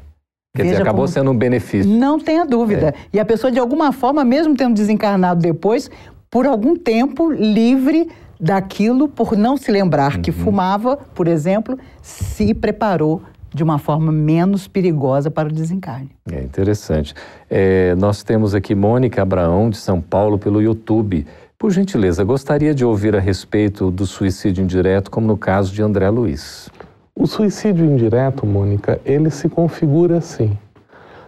Quer 0.55 0.63
Veja 0.63 0.75
dizer, 0.75 0.83
acabou 0.83 1.03
como... 1.03 1.13
sendo 1.13 1.31
um 1.31 1.37
benefício. 1.37 1.91
Não 1.91 2.17
tenha 2.17 2.45
dúvida. 2.45 2.89
É. 2.89 2.93
E 3.11 3.19
a 3.19 3.25
pessoa, 3.25 3.51
de 3.51 3.59
alguma 3.59 3.91
forma, 3.91 4.23
mesmo 4.23 4.55
tendo 4.55 4.73
desencarnado 4.73 5.41
depois, 5.41 5.91
por 6.35 6.45
algum 6.45 6.75
tempo 6.75 7.31
livre 7.31 8.09
daquilo, 8.37 9.07
por 9.07 9.37
não 9.37 9.55
se 9.55 9.71
lembrar 9.71 10.15
uhum. 10.15 10.21
que 10.21 10.33
fumava, 10.33 10.97
por 10.97 11.29
exemplo, 11.29 11.79
se 12.01 12.53
preparou 12.53 13.21
de 13.53 13.63
uma 13.63 13.79
forma 13.79 14.11
menos 14.11 14.67
perigosa 14.67 15.31
para 15.31 15.47
o 15.47 15.51
desencarne. 15.53 16.11
É 16.29 16.41
interessante. 16.41 17.15
É, 17.49 17.95
nós 17.95 18.21
temos 18.21 18.53
aqui 18.53 18.75
Mônica 18.75 19.21
Abraão, 19.21 19.69
de 19.69 19.77
São 19.77 20.01
Paulo, 20.01 20.37
pelo 20.37 20.61
YouTube. 20.61 21.25
Por 21.57 21.71
gentileza, 21.71 22.21
gostaria 22.25 22.75
de 22.75 22.83
ouvir 22.83 23.15
a 23.15 23.19
respeito 23.21 23.89
do 23.89 24.05
suicídio 24.05 24.61
indireto, 24.61 25.09
como 25.09 25.25
no 25.25 25.37
caso 25.37 25.73
de 25.73 25.81
André 25.81 26.09
Luiz. 26.09 26.69
O 27.15 27.25
suicídio 27.27 27.85
indireto, 27.85 28.45
Mônica, 28.45 28.99
ele 29.05 29.29
se 29.29 29.47
configura 29.47 30.17
assim. 30.17 30.57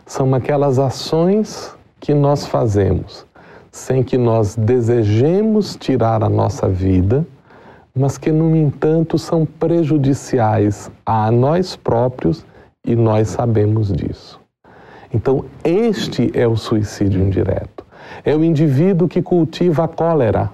São 0.05 0.35
aquelas 0.35 0.77
ações 0.77 1.73
que 1.97 2.13
nós 2.13 2.45
fazemos 2.45 3.25
sem 3.77 4.03
que 4.03 4.17
nós 4.17 4.55
desejemos 4.55 5.75
tirar 5.75 6.23
a 6.23 6.29
nossa 6.29 6.67
vida, 6.67 7.25
mas 7.95 8.17
que, 8.17 8.31
no 8.31 8.55
entanto, 8.55 9.17
são 9.17 9.45
prejudiciais 9.45 10.91
a 11.05 11.31
nós 11.31 11.75
próprios 11.75 12.45
e 12.85 12.95
nós 12.95 13.29
sabemos 13.29 13.93
disso. 13.93 14.41
Então, 15.13 15.45
este 15.63 16.31
é 16.33 16.47
o 16.47 16.57
suicídio 16.57 17.21
indireto. 17.21 17.85
É 18.25 18.35
o 18.35 18.43
indivíduo 18.43 19.07
que 19.07 19.21
cultiva 19.21 19.85
a 19.85 19.87
cólera 19.87 20.51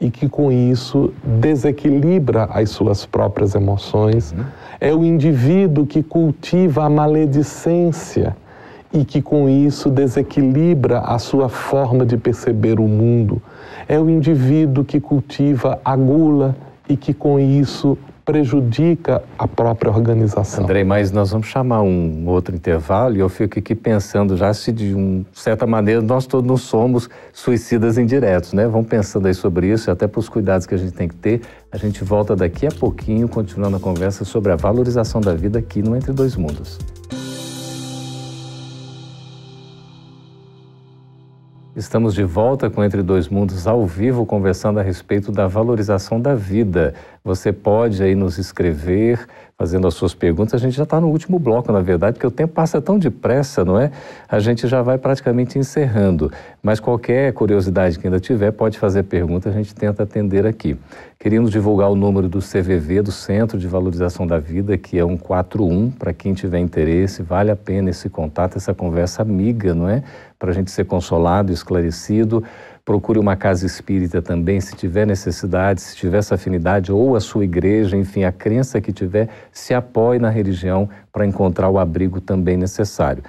e 0.00 0.10
que, 0.10 0.28
com 0.28 0.50
isso, 0.50 1.12
desequilibra 1.24 2.44
as 2.44 2.70
suas 2.70 3.04
próprias 3.04 3.54
emoções. 3.54 4.34
É 4.80 4.94
o 4.94 5.04
indivíduo 5.04 5.84
que 5.84 6.02
cultiva 6.02 6.84
a 6.84 6.90
maledicência 6.90 8.36
e 8.92 9.04
que 9.04 9.22
com 9.22 9.48
isso 9.48 9.88
desequilibra 9.88 11.00
a 11.00 11.18
sua 11.18 11.48
forma 11.48 12.04
de 12.04 12.16
perceber 12.16 12.78
o 12.78 12.86
mundo. 12.86 13.40
É 13.88 13.98
o 13.98 14.08
indivíduo 14.08 14.84
que 14.84 15.00
cultiva 15.00 15.80
a 15.84 15.96
gula 15.96 16.54
e 16.88 16.96
que 16.96 17.14
com 17.14 17.38
isso 17.38 17.96
prejudica 18.24 19.22
a 19.36 19.48
própria 19.48 19.90
organização. 19.90 20.62
Andrei, 20.62 20.84
mas 20.84 21.10
nós 21.10 21.30
vamos 21.30 21.48
chamar 21.48 21.82
um 21.82 22.28
outro 22.28 22.54
intervalo 22.54 23.16
e 23.16 23.20
eu 23.20 23.28
fico 23.28 23.58
aqui 23.58 23.74
pensando 23.74 24.36
já 24.36 24.54
se 24.54 24.70
de 24.70 24.94
uma 24.94 25.24
certa 25.32 25.66
maneira 25.66 26.00
nós 26.00 26.26
todos 26.26 26.46
não 26.46 26.56
somos 26.56 27.10
suicidas 27.32 27.98
indiretos, 27.98 28.52
né? 28.52 28.68
Vamos 28.68 28.86
pensando 28.86 29.26
aí 29.26 29.34
sobre 29.34 29.72
isso 29.72 29.90
até 29.90 30.06
para 30.06 30.20
os 30.20 30.28
cuidados 30.28 30.66
que 30.66 30.74
a 30.74 30.78
gente 30.78 30.92
tem 30.92 31.08
que 31.08 31.16
ter. 31.16 31.40
A 31.72 31.76
gente 31.76 32.04
volta 32.04 32.36
daqui 32.36 32.66
a 32.66 32.70
pouquinho 32.70 33.26
continuando 33.28 33.76
a 33.76 33.80
conversa 33.80 34.24
sobre 34.24 34.52
a 34.52 34.56
valorização 34.56 35.20
da 35.20 35.34
vida 35.34 35.58
aqui 35.58 35.82
no 35.82 35.96
Entre 35.96 36.12
Dois 36.12 36.36
Mundos. 36.36 36.78
Estamos 41.74 42.12
de 42.12 42.22
volta 42.22 42.68
com 42.68 42.84
Entre 42.84 43.02
Dois 43.02 43.30
Mundos 43.30 43.66
ao 43.66 43.86
vivo, 43.86 44.26
conversando 44.26 44.78
a 44.78 44.82
respeito 44.82 45.32
da 45.32 45.46
valorização 45.46 46.20
da 46.20 46.34
vida. 46.34 46.94
Você 47.24 47.52
pode 47.52 48.02
aí 48.02 48.16
nos 48.16 48.36
escrever, 48.36 49.28
fazendo 49.56 49.86
as 49.86 49.94
suas 49.94 50.12
perguntas. 50.12 50.54
A 50.54 50.58
gente 50.58 50.76
já 50.76 50.82
está 50.82 51.00
no 51.00 51.06
último 51.06 51.38
bloco, 51.38 51.70
na 51.70 51.80
verdade, 51.80 52.14
porque 52.14 52.26
o 52.26 52.32
tempo 52.32 52.52
passa 52.52 52.82
tão 52.82 52.98
depressa, 52.98 53.64
não 53.64 53.78
é? 53.78 53.92
A 54.28 54.40
gente 54.40 54.66
já 54.66 54.82
vai 54.82 54.98
praticamente 54.98 55.56
encerrando. 55.56 56.32
Mas 56.60 56.80
qualquer 56.80 57.32
curiosidade 57.32 57.96
que 57.96 58.08
ainda 58.08 58.18
tiver, 58.18 58.50
pode 58.50 58.76
fazer 58.76 59.04
pergunta, 59.04 59.48
a 59.48 59.52
gente 59.52 59.72
tenta 59.72 60.02
atender 60.02 60.44
aqui. 60.44 60.76
Queríamos 61.16 61.52
divulgar 61.52 61.88
o 61.88 61.94
número 61.94 62.28
do 62.28 62.40
CVV, 62.40 63.02
do 63.02 63.12
Centro 63.12 63.56
de 63.56 63.68
Valorização 63.68 64.26
da 64.26 64.40
Vida, 64.40 64.76
que 64.76 64.98
é 64.98 65.06
141, 65.06 65.92
para 65.92 66.12
quem 66.12 66.34
tiver 66.34 66.58
interesse, 66.58 67.22
vale 67.22 67.52
a 67.52 67.56
pena 67.56 67.90
esse 67.90 68.08
contato, 68.08 68.56
essa 68.56 68.74
conversa 68.74 69.22
amiga, 69.22 69.72
não 69.72 69.88
é? 69.88 70.02
Para 70.40 70.50
a 70.50 70.54
gente 70.54 70.72
ser 70.72 70.86
consolado, 70.86 71.52
esclarecido. 71.52 72.42
Procure 72.84 73.18
uma 73.18 73.36
casa 73.36 73.64
espírita 73.64 74.20
também, 74.20 74.60
se 74.60 74.74
tiver 74.74 75.06
necessidade, 75.06 75.80
se 75.80 75.96
tiver 75.96 76.18
essa 76.18 76.34
afinidade, 76.34 76.90
ou 76.90 77.14
a 77.14 77.20
sua 77.20 77.44
igreja, 77.44 77.96
enfim, 77.96 78.24
a 78.24 78.32
crença 78.32 78.80
que 78.80 78.92
tiver, 78.92 79.28
se 79.52 79.72
apoie 79.72 80.18
na 80.18 80.30
religião 80.30 80.88
para 81.12 81.24
encontrar 81.24 81.68
o 81.68 81.78
abrigo 81.78 82.20
também 82.20 82.56
necessário. 82.56 83.22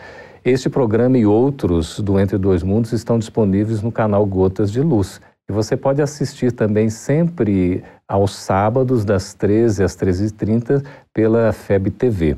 Este 0.44 0.70
programa 0.70 1.18
e 1.18 1.26
outros 1.26 2.00
do 2.00 2.20
Entre 2.20 2.38
Dois 2.38 2.64
Mundos 2.64 2.92
estão 2.92 3.20
disponíveis 3.20 3.82
no 3.82 3.92
canal 3.92 4.26
Gotas 4.26 4.72
de 4.72 4.82
Luz. 4.82 5.22
E 5.48 5.54
você 5.54 5.78
pode 5.78 6.02
assistir 6.02 6.52
também 6.52 6.90
sempre 6.90 7.84
aos 8.08 8.36
sábados, 8.36 9.06
das 9.06 9.34
13 9.34 9.84
às 9.84 9.96
13h30, 9.96 10.84
pela 11.14 11.54
FEB 11.54 11.92
TV. 11.92 12.38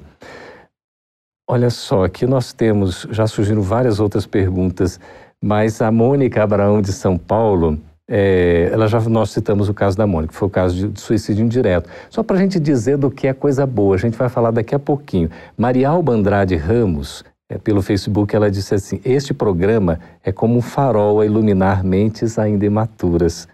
Olha 1.47 1.69
só, 1.69 2.03
aqui 2.03 2.25
nós 2.25 2.53
temos, 2.53 3.07
já 3.11 3.27
surgiram 3.27 3.61
várias 3.61 3.99
outras 3.99 4.25
perguntas 4.25 4.99
mas 5.43 5.81
a 5.81 5.91
Mônica 5.91 6.41
Abraão 6.43 6.81
de 6.81 6.91
São 6.91 7.17
Paulo, 7.17 7.79
é, 8.07 8.69
ela 8.71 8.87
já 8.87 8.99
nós 9.01 9.31
citamos 9.31 9.69
o 9.69 9.73
caso 9.73 9.97
da 9.97 10.05
Mônica, 10.05 10.33
foi 10.33 10.47
o 10.47 10.51
caso 10.51 10.75
de, 10.75 10.87
de 10.89 10.99
suicídio 10.99 11.43
indireto. 11.43 11.89
Só 12.09 12.23
para 12.23 12.37
a 12.37 12.39
gente 12.39 12.59
dizer 12.59 12.97
do 12.97 13.09
que 13.09 13.27
é 13.27 13.33
coisa 13.33 13.65
boa, 13.65 13.95
a 13.95 13.99
gente 13.99 14.17
vai 14.17 14.29
falar 14.29 14.51
daqui 14.51 14.75
a 14.75 14.79
pouquinho. 14.79 15.29
Marialba 15.57 16.13
Andrade 16.13 16.55
Ramos, 16.55 17.23
é, 17.49 17.57
pelo 17.57 17.81
Facebook, 17.81 18.35
ela 18.35 18.49
disse 18.49 18.73
assim: 18.73 18.99
Este 19.05 19.33
programa 19.33 19.99
é 20.23 20.31
como 20.31 20.57
um 20.57 20.61
farol 20.61 21.21
a 21.21 21.25
iluminar 21.25 21.83
mentes 21.83 22.39
ainda 22.39 22.65
imaturas. 22.65 23.47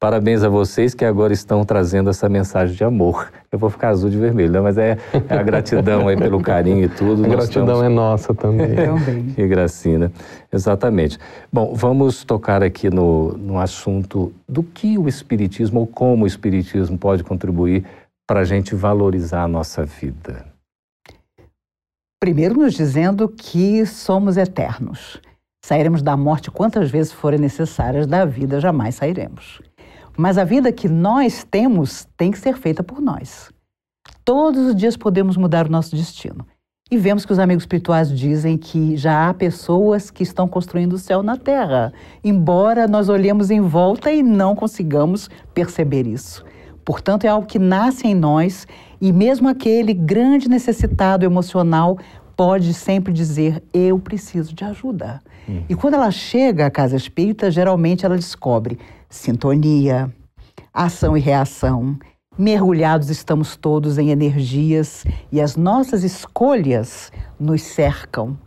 Parabéns 0.00 0.44
a 0.44 0.48
vocês 0.48 0.94
que 0.94 1.04
agora 1.04 1.32
estão 1.32 1.64
trazendo 1.64 2.08
essa 2.08 2.28
mensagem 2.28 2.76
de 2.76 2.84
amor. 2.84 3.32
Eu 3.50 3.58
vou 3.58 3.68
ficar 3.68 3.88
azul 3.88 4.08
de 4.08 4.16
vermelho, 4.16 4.52
né? 4.52 4.60
mas 4.60 4.78
é, 4.78 4.96
é 5.28 5.34
a 5.34 5.42
gratidão 5.42 6.06
aí 6.06 6.16
pelo 6.16 6.40
carinho 6.40 6.84
e 6.84 6.88
tudo. 6.88 7.24
A 7.24 7.28
gratidão 7.28 7.64
estamos... 7.64 7.82
é 7.82 7.88
nossa 7.88 8.32
também. 8.32 8.76
que 9.34 9.48
gracinha. 9.48 10.12
Exatamente. 10.52 11.18
Bom, 11.52 11.74
vamos 11.74 12.22
tocar 12.22 12.62
aqui 12.62 12.88
no, 12.88 13.32
no 13.32 13.58
assunto 13.58 14.32
do 14.48 14.62
que 14.62 14.96
o 14.96 15.08
Espiritismo 15.08 15.80
ou 15.80 15.86
como 15.86 16.22
o 16.22 16.26
Espiritismo 16.28 16.96
pode 16.96 17.24
contribuir 17.24 17.84
para 18.24 18.40
a 18.40 18.44
gente 18.44 18.76
valorizar 18.76 19.42
a 19.42 19.48
nossa 19.48 19.84
vida. 19.84 20.46
Primeiro, 22.20 22.54
nos 22.54 22.74
dizendo 22.74 23.28
que 23.28 23.84
somos 23.84 24.36
eternos. 24.36 25.20
Sairemos 25.64 26.02
da 26.02 26.16
morte 26.16 26.52
quantas 26.52 26.88
vezes 26.88 27.12
forem 27.12 27.40
necessárias, 27.40 28.06
da 28.06 28.24
vida 28.24 28.60
jamais 28.60 28.94
sairemos. 28.94 29.60
Mas 30.20 30.36
a 30.36 30.42
vida 30.42 30.72
que 30.72 30.88
nós 30.88 31.46
temos 31.48 32.04
tem 32.16 32.32
que 32.32 32.40
ser 32.40 32.56
feita 32.56 32.82
por 32.82 33.00
nós. 33.00 33.52
Todos 34.24 34.66
os 34.66 34.74
dias 34.74 34.96
podemos 34.96 35.36
mudar 35.36 35.68
o 35.68 35.70
nosso 35.70 35.94
destino. 35.94 36.44
E 36.90 36.98
vemos 36.98 37.24
que 37.24 37.32
os 37.32 37.38
amigos 37.38 37.62
espirituais 37.62 38.10
dizem 38.10 38.58
que 38.58 38.96
já 38.96 39.28
há 39.28 39.34
pessoas 39.34 40.10
que 40.10 40.24
estão 40.24 40.48
construindo 40.48 40.94
o 40.94 40.98
céu 40.98 41.22
na 41.22 41.36
terra, 41.36 41.92
embora 42.24 42.88
nós 42.88 43.08
olhemos 43.08 43.48
em 43.48 43.60
volta 43.60 44.10
e 44.10 44.20
não 44.20 44.56
consigamos 44.56 45.30
perceber 45.54 46.04
isso. 46.04 46.44
Portanto, 46.84 47.24
é 47.24 47.28
algo 47.28 47.46
que 47.46 47.58
nasce 47.60 48.08
em 48.08 48.14
nós 48.14 48.66
e 49.00 49.12
mesmo 49.12 49.48
aquele 49.48 49.94
grande 49.94 50.48
necessitado 50.48 51.24
emocional 51.24 51.96
pode 52.38 52.72
sempre 52.72 53.12
dizer: 53.12 53.60
Eu 53.74 53.98
preciso 53.98 54.54
de 54.54 54.64
ajuda. 54.64 55.20
E 55.68 55.74
quando 55.74 55.94
ela 55.94 56.10
chega 56.12 56.66
à 56.66 56.70
casa 56.70 56.94
espírita, 56.94 57.50
geralmente 57.50 58.06
ela 58.06 58.14
descobre 58.14 58.78
sintonia, 59.08 60.14
ação 60.72 61.16
e 61.16 61.20
reação. 61.20 61.98
Mergulhados 62.38 63.10
estamos 63.10 63.56
todos 63.56 63.98
em 63.98 64.10
energias 64.10 65.04
e 65.32 65.40
as 65.40 65.56
nossas 65.56 66.04
escolhas 66.04 67.10
nos 67.40 67.62
cercam. 67.62 68.38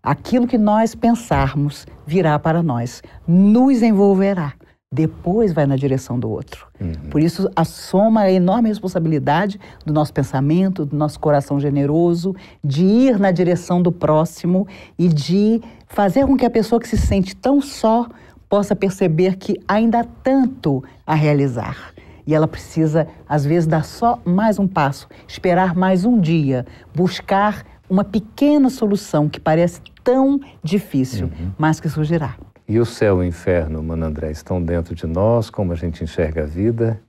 Aquilo 0.00 0.46
que 0.46 0.56
nós 0.56 0.94
pensarmos 0.94 1.86
virá 2.06 2.38
para 2.38 2.62
nós, 2.62 3.02
nos 3.26 3.82
envolverá 3.82 4.54
depois 4.92 5.52
vai 5.52 5.66
na 5.66 5.76
direção 5.76 6.18
do 6.18 6.28
outro. 6.28 6.66
Uhum. 6.80 6.92
Por 7.10 7.20
isso, 7.20 7.48
assoma 7.54 8.22
a 8.22 8.32
enorme 8.32 8.68
responsabilidade 8.68 9.60
do 9.86 9.92
nosso 9.92 10.12
pensamento, 10.12 10.84
do 10.84 10.96
nosso 10.96 11.20
coração 11.20 11.60
generoso, 11.60 12.34
de 12.62 12.84
ir 12.84 13.18
na 13.18 13.30
direção 13.30 13.80
do 13.80 13.92
próximo 13.92 14.66
e 14.98 15.06
de 15.06 15.62
fazer 15.86 16.26
com 16.26 16.36
que 16.36 16.44
a 16.44 16.50
pessoa 16.50 16.80
que 16.80 16.88
se 16.88 16.98
sente 16.98 17.36
tão 17.36 17.60
só 17.60 18.08
possa 18.48 18.74
perceber 18.74 19.36
que 19.36 19.60
ainda 19.68 20.00
há 20.00 20.04
tanto 20.04 20.82
a 21.06 21.14
realizar. 21.14 21.94
E 22.26 22.34
ela 22.34 22.48
precisa, 22.48 23.06
às 23.28 23.44
vezes, 23.44 23.68
dar 23.68 23.84
só 23.84 24.18
mais 24.24 24.58
um 24.58 24.66
passo, 24.66 25.08
esperar 25.26 25.72
mais 25.72 26.04
um 26.04 26.18
dia, 26.18 26.66
buscar 26.92 27.64
uma 27.88 28.02
pequena 28.02 28.68
solução 28.68 29.28
que 29.28 29.38
parece 29.38 29.80
tão 30.02 30.40
difícil, 30.64 31.26
uhum. 31.26 31.52
mas 31.56 31.78
que 31.78 31.88
surgirá. 31.88 32.34
E 32.70 32.78
o 32.78 32.86
céu 32.86 33.16
e 33.16 33.26
o 33.26 33.28
inferno, 33.28 33.82
Mano 33.82 34.06
André, 34.06 34.30
estão 34.30 34.62
dentro 34.62 34.94
de 34.94 35.04
nós, 35.04 35.50
como 35.50 35.72
a 35.72 35.74
gente 35.74 36.04
enxerga 36.04 36.44
a 36.44 36.46
vida? 36.46 37.00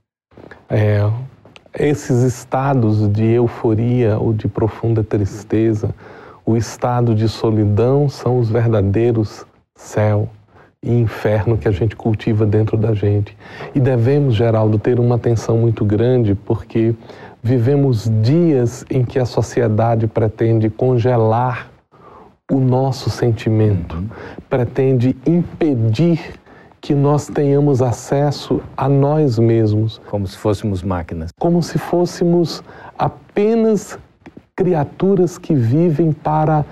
É, 0.68 1.08
esses 1.78 2.24
estados 2.24 3.08
de 3.08 3.24
euforia 3.24 4.18
ou 4.18 4.32
de 4.32 4.48
profunda 4.48 5.04
tristeza, 5.04 5.94
o 6.44 6.56
estado 6.56 7.14
de 7.14 7.28
solidão 7.28 8.08
são 8.08 8.40
os 8.40 8.50
verdadeiros 8.50 9.46
céu 9.76 10.28
e 10.82 10.98
inferno 10.98 11.56
que 11.56 11.68
a 11.68 11.72
gente 11.72 11.94
cultiva 11.94 12.44
dentro 12.44 12.76
da 12.76 12.92
gente. 12.92 13.38
E 13.72 13.78
devemos, 13.78 14.34
Geraldo, 14.34 14.80
ter 14.80 14.98
uma 14.98 15.14
atenção 15.14 15.58
muito 15.58 15.84
grande 15.84 16.34
porque 16.34 16.92
vivemos 17.40 18.10
dias 18.20 18.84
em 18.90 19.04
que 19.04 19.16
a 19.16 19.24
sociedade 19.24 20.08
pretende 20.08 20.68
congelar 20.68 21.71
o 22.52 22.60
nosso 22.60 23.08
sentimento, 23.08 23.96
uhum. 23.96 24.08
pretende 24.50 25.16
impedir 25.24 26.38
que 26.82 26.94
nós 26.94 27.26
tenhamos 27.26 27.80
acesso 27.80 28.60
a 28.76 28.90
nós 28.90 29.38
mesmos. 29.38 29.98
Como 30.10 30.26
se 30.26 30.36
fôssemos 30.36 30.82
máquinas. 30.82 31.30
Como 31.38 31.62
se 31.62 31.78
fôssemos 31.78 32.62
apenas 32.98 33.98
criaturas 34.54 35.38
que 35.38 35.54
vivem 35.54 36.12
para 36.12 36.62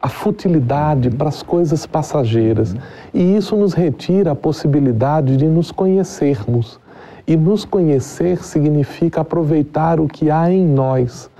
a 0.00 0.08
futilidade, 0.08 1.10
para 1.10 1.28
as 1.28 1.44
coisas 1.44 1.86
passageiras. 1.86 2.72
Uhum. 2.72 2.80
E 3.14 3.36
isso 3.36 3.56
nos 3.56 3.74
retira 3.74 4.32
a 4.32 4.34
possibilidade 4.34 5.36
de 5.36 5.46
nos 5.46 5.70
conhecermos. 5.70 6.80
E 7.24 7.36
nos 7.36 7.64
conhecer 7.64 8.42
significa 8.42 9.20
aproveitar 9.20 10.00
o 10.00 10.08
que 10.08 10.28
há 10.28 10.50
em 10.50 10.66
nós. 10.66 11.30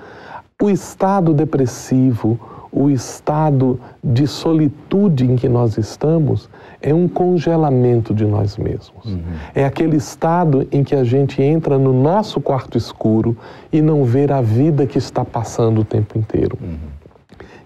O 0.62 0.70
estado 0.70 1.34
depressivo, 1.34 2.38
o 2.72 2.88
estado 2.88 3.78
de 4.02 4.26
solitude 4.26 5.30
em 5.30 5.36
que 5.36 5.48
nós 5.48 5.76
estamos 5.76 6.48
é 6.80 6.94
um 6.94 7.06
congelamento 7.06 8.14
de 8.14 8.24
nós 8.24 8.56
mesmos. 8.56 9.04
Uhum. 9.04 9.22
É 9.54 9.64
aquele 9.64 9.98
estado 9.98 10.66
em 10.72 10.82
que 10.82 10.94
a 10.94 11.04
gente 11.04 11.42
entra 11.42 11.78
no 11.78 11.92
nosso 11.92 12.40
quarto 12.40 12.78
escuro 12.78 13.36
e 13.70 13.82
não 13.82 14.04
vê 14.04 14.30
a 14.32 14.40
vida 14.40 14.86
que 14.86 14.96
está 14.96 15.24
passando 15.24 15.82
o 15.82 15.84
tempo 15.84 16.18
inteiro. 16.18 16.56
Uhum. 16.60 16.78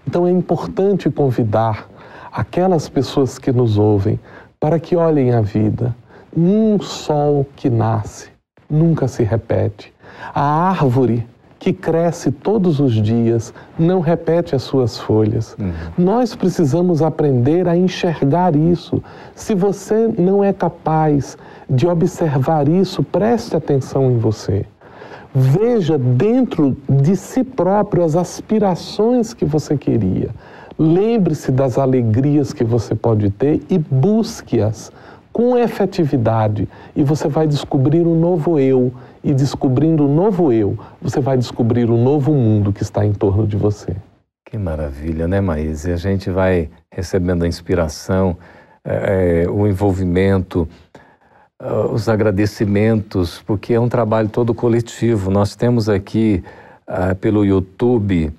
Então 0.05 0.27
é 0.27 0.31
importante 0.31 1.09
convidar 1.09 1.87
aquelas 2.31 2.89
pessoas 2.89 3.39
que 3.39 3.51
nos 3.51 3.77
ouvem 3.77 4.19
para 4.59 4.79
que 4.79 4.95
olhem 4.95 5.31
a 5.31 5.41
vida. 5.41 5.95
Um 6.35 6.79
sol 6.79 7.47
que 7.55 7.69
nasce 7.69 8.29
nunca 8.69 9.07
se 9.07 9.23
repete. 9.23 9.93
A 10.33 10.69
árvore 10.69 11.25
que 11.59 11.73
cresce 11.73 12.31
todos 12.31 12.79
os 12.79 12.93
dias, 12.93 13.53
não 13.77 13.99
repete 13.99 14.55
as 14.55 14.63
suas 14.63 14.97
folhas. 14.97 15.55
Uhum. 15.59 15.71
Nós 15.97 16.35
precisamos 16.35 17.01
aprender 17.01 17.67
a 17.67 17.75
enxergar 17.75 18.55
isso. 18.55 19.01
Se 19.35 19.55
você 19.55 20.07
não 20.17 20.43
é 20.43 20.53
capaz 20.53 21.37
de 21.69 21.87
observar 21.87 22.67
isso, 22.67 23.03
preste 23.03 23.55
atenção 23.55 24.11
em 24.11 24.17
você. 24.17 24.65
Veja 25.33 25.97
dentro 25.97 26.75
de 26.89 27.15
si 27.15 27.43
próprio 27.43 28.03
as 28.03 28.15
aspirações 28.15 29.33
que 29.33 29.45
você 29.45 29.77
queria. 29.77 30.29
Lembre-se 30.79 31.51
das 31.51 31.77
alegrias 31.77 32.53
que 32.53 32.63
você 32.63 32.93
pode 32.93 33.29
ter 33.31 33.61
e 33.69 33.77
busque-as 33.77 34.91
com 35.37 35.55
efetividade. 35.55 36.67
E 36.95 37.03
você 37.03 37.27
vai 37.27 37.45
descobrir 37.45 38.07
um 38.07 38.19
novo 38.19 38.59
eu 38.59 38.91
e 39.23 39.35
descobrindo 39.35 40.07
o 40.07 40.11
novo 40.11 40.51
eu, 40.51 40.75
você 40.99 41.19
vai 41.19 41.37
descobrir 41.37 41.91
o 41.91 41.95
novo 41.95 42.33
mundo 42.33 42.73
que 42.73 42.81
está 42.81 43.05
em 43.05 43.13
torno 43.13 43.45
de 43.45 43.55
você. 43.55 43.95
Que 44.43 44.57
maravilha, 44.57 45.27
né, 45.27 45.39
Maís? 45.39 45.85
E 45.85 45.91
a 45.91 45.95
gente 45.95 46.31
vai 46.31 46.71
recebendo 46.91 47.43
a 47.43 47.47
inspiração, 47.47 48.35
é, 48.83 49.45
o 49.47 49.67
envolvimento, 49.67 50.67
uh, 51.61 51.93
os 51.93 52.09
agradecimentos, 52.09 53.39
porque 53.45 53.75
é 53.75 53.79
um 53.79 53.89
trabalho 53.89 54.29
todo 54.29 54.55
coletivo. 54.55 55.29
Nós 55.29 55.55
temos 55.55 55.87
aqui 55.87 56.43
uh, 56.89 57.15
pelo 57.17 57.45
YouTube 57.45 58.33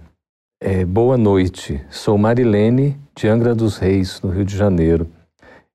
é, 0.61 0.85
Boa 0.85 1.17
Noite, 1.17 1.81
sou 1.91 2.19
Marilene 2.19 2.99
de 3.15 3.29
Angra 3.29 3.55
dos 3.55 3.79
Reis, 3.79 4.21
no 4.21 4.31
Rio 4.31 4.45
de 4.45 4.57
Janeiro. 4.57 5.07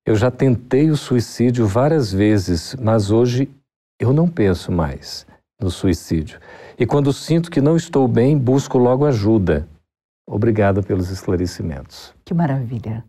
Eu 0.06 0.16
já 0.16 0.30
tentei 0.30 0.90
o 0.90 0.96
suicídio 0.96 1.66
várias 1.66 2.12
vezes, 2.12 2.76
mas 2.78 3.10
hoje 3.10 3.50
eu 3.98 4.12
não 4.12 4.28
penso 4.28 4.70
mais 4.70 5.26
no 5.58 5.70
suicídio. 5.70 6.38
E 6.78 6.84
quando 6.84 7.10
sinto 7.10 7.50
que 7.50 7.60
não 7.60 7.74
estou 7.74 8.06
bem, 8.06 8.36
busco 8.36 8.76
logo 8.76 9.06
ajuda. 9.06 9.66
Obrigada 10.28 10.82
pelos 10.82 11.10
esclarecimentos. 11.10 12.14
Que 12.22 12.34
maravilha. 12.34 13.02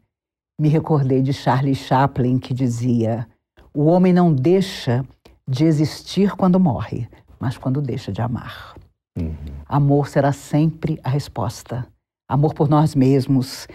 Me 0.60 0.70
recordei 0.70 1.22
de 1.22 1.34
Charlie 1.34 1.76
Chaplin 1.76 2.40
que 2.40 2.54
dizia: 2.54 3.28
O 3.74 3.86
homem 3.86 4.14
não 4.14 4.32
deixa 4.32 5.06
de 5.46 5.66
existir 5.66 6.32
quando 6.32 6.60
morre, 6.60 7.10
mas 7.38 7.58
quando 7.58 7.82
deixa 7.82 8.10
de 8.10 8.22
amar. 8.22 8.74
Uhum. 9.18 9.36
Amor 9.68 10.08
será 10.08 10.32
sempre 10.32 10.98
a 11.04 11.10
resposta. 11.10 11.86
Amor 12.28 12.54
por 12.54 12.70
nós 12.70 12.96
mesmos, 12.96 13.68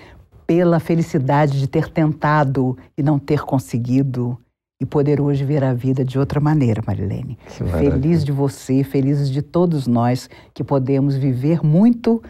pela 0.50 0.80
felicidade 0.80 1.60
de 1.60 1.68
ter 1.68 1.88
tentado 1.88 2.76
e 2.98 3.04
não 3.04 3.20
ter 3.20 3.42
conseguido 3.42 4.36
e 4.82 4.84
poder 4.84 5.20
hoje 5.20 5.44
ver 5.44 5.62
a 5.62 5.72
vida 5.72 6.04
de 6.04 6.18
outra 6.18 6.40
maneira, 6.40 6.82
Marilene. 6.84 7.38
Feliz 7.46 8.24
de 8.24 8.32
você, 8.32 8.82
felizes 8.82 9.30
de 9.30 9.42
todos 9.42 9.86
nós 9.86 10.28
que 10.52 10.64
podemos 10.64 11.14
viver 11.14 11.64
muito 11.64 12.20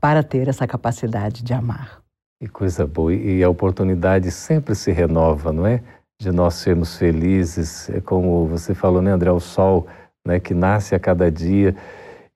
para 0.00 0.22
ter 0.22 0.46
essa 0.46 0.64
capacidade 0.64 1.42
de 1.42 1.52
amar. 1.52 2.02
Que 2.40 2.46
coisa 2.46 2.86
boa. 2.86 3.12
E 3.12 3.42
a 3.42 3.50
oportunidade 3.50 4.30
sempre 4.30 4.76
se 4.76 4.92
renova, 4.92 5.52
não 5.52 5.66
é? 5.66 5.82
De 6.22 6.30
nós 6.30 6.54
sermos 6.54 6.96
felizes. 6.96 7.90
É 7.90 8.00
como 8.00 8.46
você 8.46 8.76
falou, 8.76 9.02
né, 9.02 9.10
André? 9.10 9.32
O 9.32 9.40
sol 9.40 9.88
né, 10.24 10.38
que 10.38 10.54
nasce 10.54 10.94
a 10.94 11.00
cada 11.00 11.32
dia. 11.32 11.74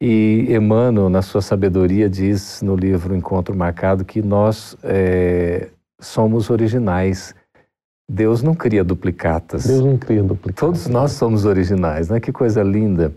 E 0.00 0.46
Emmanuel, 0.48 1.10
na 1.10 1.20
sua 1.20 1.42
sabedoria, 1.42 2.08
diz 2.08 2.62
no 2.62 2.74
livro 2.74 3.14
Encontro 3.14 3.54
Marcado 3.54 4.04
que 4.04 4.22
nós 4.22 4.76
é, 4.82 5.68
somos 6.00 6.48
originais 6.48 7.34
Deus 8.10 8.42
não 8.42 8.56
cria 8.56 8.82
duplicatas. 8.82 9.66
Deus 9.66 9.84
não 9.84 9.96
cria 9.96 10.20
duplicatas. 10.20 10.58
Todos 10.58 10.88
nós 10.88 11.12
somos 11.12 11.44
originais, 11.44 12.08
né? 12.08 12.18
Que 12.18 12.32
coisa 12.32 12.60
linda. 12.60 13.12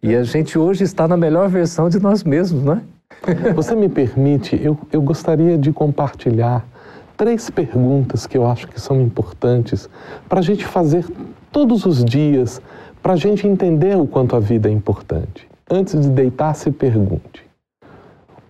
E 0.00 0.14
a 0.14 0.22
gente 0.22 0.56
hoje 0.56 0.84
está 0.84 1.08
na 1.08 1.16
melhor 1.16 1.48
versão 1.48 1.88
de 1.88 1.98
nós 1.98 2.22
mesmos, 2.22 2.62
não 2.62 2.74
é? 2.74 2.82
Você 3.52 3.74
me 3.74 3.88
permite, 3.88 4.56
eu, 4.62 4.78
eu 4.92 5.02
gostaria 5.02 5.58
de 5.58 5.72
compartilhar 5.72 6.64
três 7.16 7.50
perguntas 7.50 8.28
que 8.28 8.38
eu 8.38 8.46
acho 8.46 8.68
que 8.68 8.80
são 8.80 9.00
importantes 9.00 9.90
para 10.28 10.38
a 10.38 10.42
gente 10.42 10.64
fazer 10.64 11.04
todos 11.50 11.84
os 11.84 12.04
dias, 12.04 12.62
para 13.02 13.14
a 13.14 13.16
gente 13.16 13.44
entender 13.44 13.96
o 13.96 14.06
quanto 14.06 14.36
a 14.36 14.40
vida 14.40 14.68
é 14.68 14.72
importante. 14.72 15.48
Antes 15.70 16.00
de 16.00 16.08
deitar, 16.08 16.54
se 16.54 16.70
pergunte: 16.70 17.46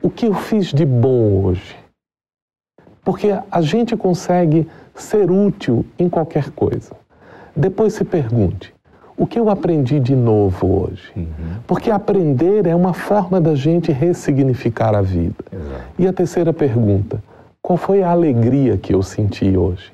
o 0.00 0.08
que 0.08 0.26
eu 0.26 0.34
fiz 0.34 0.66
de 0.66 0.86
bom 0.86 1.44
hoje? 1.44 1.76
Porque 3.04 3.34
a 3.50 3.60
gente 3.60 3.96
consegue 3.96 4.68
ser 4.94 5.30
útil 5.30 5.84
em 5.98 6.08
qualquer 6.08 6.50
coisa. 6.50 6.92
Depois 7.56 7.94
se 7.94 8.04
pergunte: 8.04 8.72
o 9.16 9.26
que 9.26 9.38
eu 9.38 9.50
aprendi 9.50 9.98
de 9.98 10.14
novo 10.14 10.84
hoje? 10.84 11.10
Uhum. 11.16 11.26
Porque 11.66 11.90
aprender 11.90 12.66
é 12.66 12.74
uma 12.74 12.94
forma 12.94 13.40
da 13.40 13.54
gente 13.56 13.90
ressignificar 13.90 14.94
a 14.94 15.02
vida. 15.02 15.44
Exato. 15.50 15.82
E 15.98 16.06
a 16.06 16.12
terceira 16.12 16.52
pergunta: 16.52 17.20
qual 17.60 17.76
foi 17.76 18.02
a 18.02 18.10
alegria 18.10 18.78
que 18.78 18.94
eu 18.94 19.02
senti 19.02 19.56
hoje? 19.56 19.92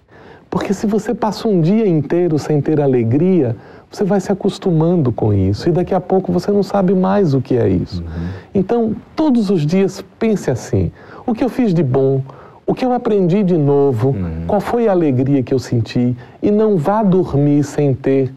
Porque 0.50 0.74
se 0.74 0.86
você 0.86 1.14
passa 1.14 1.48
um 1.48 1.60
dia 1.60 1.88
inteiro 1.88 2.38
sem 2.38 2.60
ter 2.60 2.80
alegria, 2.80 3.56
você 3.94 4.04
vai 4.04 4.20
se 4.20 4.30
acostumando 4.30 5.12
com 5.12 5.32
isso 5.32 5.68
e 5.68 5.72
daqui 5.72 5.94
a 5.94 6.00
pouco 6.00 6.32
você 6.32 6.50
não 6.50 6.62
sabe 6.62 6.94
mais 6.94 7.34
o 7.34 7.40
que 7.40 7.56
é 7.56 7.68
isso. 7.68 8.02
Uhum. 8.02 8.28
Então, 8.54 8.96
todos 9.14 9.50
os 9.50 9.64
dias 9.64 10.04
pense 10.18 10.50
assim: 10.50 10.90
o 11.26 11.34
que 11.34 11.44
eu 11.44 11.48
fiz 11.48 11.72
de 11.72 11.82
bom? 11.82 12.22
O 12.66 12.74
que 12.74 12.84
eu 12.84 12.92
aprendi 12.92 13.42
de 13.42 13.58
novo? 13.58 14.10
Uhum. 14.10 14.44
Qual 14.46 14.60
foi 14.60 14.88
a 14.88 14.92
alegria 14.92 15.42
que 15.42 15.52
eu 15.52 15.58
senti? 15.58 16.16
E 16.42 16.50
não 16.50 16.76
vá 16.76 17.02
dormir 17.02 17.62
sem 17.62 17.92
ter 17.92 18.32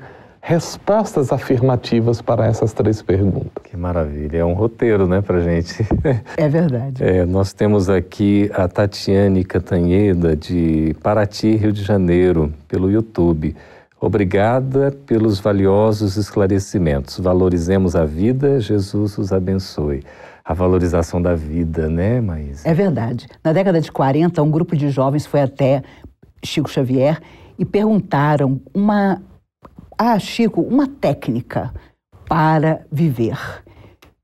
respostas 0.48 1.34
afirmativas 1.34 2.22
para 2.22 2.46
essas 2.46 2.72
três 2.72 3.02
perguntas. 3.02 3.52
Que 3.64 3.76
maravilha, 3.76 4.38
é 4.38 4.46
um 4.46 4.54
roteiro, 4.54 5.06
né, 5.06 5.22
para 5.22 5.42
gente. 5.42 5.86
É 6.38 6.48
verdade. 6.48 7.04
É, 7.04 7.26
nós 7.26 7.52
temos 7.52 7.90
aqui 7.90 8.50
a 8.54 8.66
Tatiane 8.68 9.44
Catanheda, 9.44 10.36
de 10.38 10.96
Paraty, 11.04 11.56
Rio 11.58 11.74
de 11.74 11.84
Janeiro, 11.84 12.54
pelo 12.68 12.90
YouTube. 12.90 13.56
Obrigada 14.00 14.92
pelos 15.06 15.40
valiosos 15.40 16.18
esclarecimentos. 16.18 17.20
Valorizemos 17.20 17.96
a 17.96 18.06
vida, 18.06 18.60
Jesus 18.60 19.18
os 19.18 19.32
abençoe. 19.32 20.04
A 20.46 20.54
valorização 20.54 21.22
da 21.22 21.34
vida, 21.34 21.90
né, 21.90 22.22
Maísa? 22.22 22.70
É 22.70 22.74
verdade. 22.74 23.28
Na 23.44 23.52
década 23.52 23.82
de 23.82 23.92
40, 23.92 24.42
um 24.44 24.52
grupo 24.52 24.78
de 24.78 24.90
jovens 24.90 25.26
foi 25.26 25.42
até 25.42 25.82
Chico 26.46 26.70
Xavier 26.70 27.20
e 27.58 27.66
perguntaram 27.66 28.62
uma 28.74 29.22
ah, 29.98 30.20
Chico, 30.20 30.62
uma 30.62 30.88
técnica 30.88 31.74
para 32.30 32.86
viver. 32.92 33.40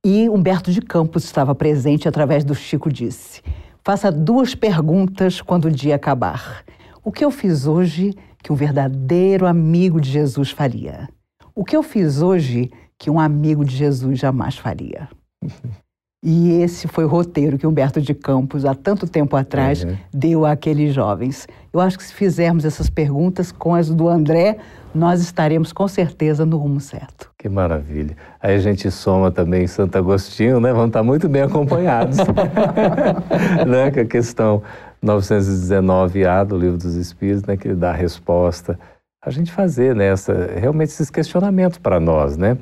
E 0.06 0.30
Humberto 0.30 0.72
de 0.72 0.82
Campos 0.82 1.24
estava 1.24 1.56
presente 1.56 2.08
através 2.08 2.44
do 2.44 2.54
Chico 2.54 2.92
disse: 2.92 3.42
Faça 3.84 4.12
duas 4.12 4.54
perguntas 4.54 5.42
quando 5.42 5.66
o 5.66 5.72
dia 5.72 5.96
acabar. 5.96 6.64
O 7.04 7.12
que 7.12 7.26
eu 7.26 7.32
fiz 7.32 7.66
hoje 7.66 8.14
que 8.44 8.52
um 8.52 8.56
verdadeiro 8.56 9.48
amigo 9.48 10.00
de 10.00 10.12
Jesus 10.12 10.52
faria? 10.52 11.10
O 11.56 11.64
que 11.64 11.76
eu 11.76 11.82
fiz 11.82 12.22
hoje 12.22 12.70
que 13.00 13.10
um 13.10 13.20
amigo 13.20 13.64
de 13.64 13.76
Jesus 13.76 14.20
jamais 14.20 14.58
faria? 14.58 15.08
E 16.26 16.62
esse 16.62 16.88
foi 16.88 17.04
o 17.04 17.08
roteiro 17.10 17.58
que 17.58 17.68
Humberto 17.68 18.00
de 18.00 18.14
Campos, 18.14 18.64
há 18.64 18.74
tanto 18.74 19.06
tempo 19.06 19.36
atrás, 19.36 19.84
uhum. 19.84 19.98
deu 20.14 20.46
àqueles 20.46 20.94
jovens. 20.94 21.46
Eu 21.74 21.82
acho 21.82 21.98
que 21.98 22.04
se 22.06 22.14
fizermos 22.14 22.64
essas 22.64 22.90
perguntas 22.90 23.52
com 23.52 23.76
as 23.76 23.90
do 23.90 24.08
André, 24.08 24.56
nós 24.96 25.20
estaremos 25.20 25.74
com 25.74 25.86
certeza 25.86 26.46
no 26.46 26.56
rumo 26.56 26.80
certo. 26.80 27.30
Que 27.38 27.50
maravilha. 27.50 28.16
Aí 28.42 28.56
a 28.56 28.60
gente 28.60 28.90
soma 28.90 29.32
também 29.32 29.68
Santo 29.68 29.98
Agostinho, 29.98 30.62
né? 30.62 30.72
Vamos 30.72 30.88
estar 30.88 31.04
muito 31.04 31.28
bem 31.28 31.42
acompanhados. 31.42 32.16
né? 33.68 33.92
Que 33.92 34.00
a 34.00 34.06
questão 34.06 34.64
919A 35.04 36.46
do 36.46 36.58
Livro 36.58 36.78
dos 36.78 36.96
Espíritos, 36.96 37.44
né? 37.44 37.58
Que 37.58 37.74
dá 37.74 37.92
a 37.92 37.96
resposta. 37.96 38.80
A 39.24 39.30
gente 39.30 39.52
fazer 39.52 39.96
né? 39.96 40.08
Essa, 40.08 40.52
realmente 40.56 40.90
esses 40.90 41.10
questionamentos 41.10 41.78
para 41.78 42.00
nós, 42.00 42.38
né? 42.38 42.58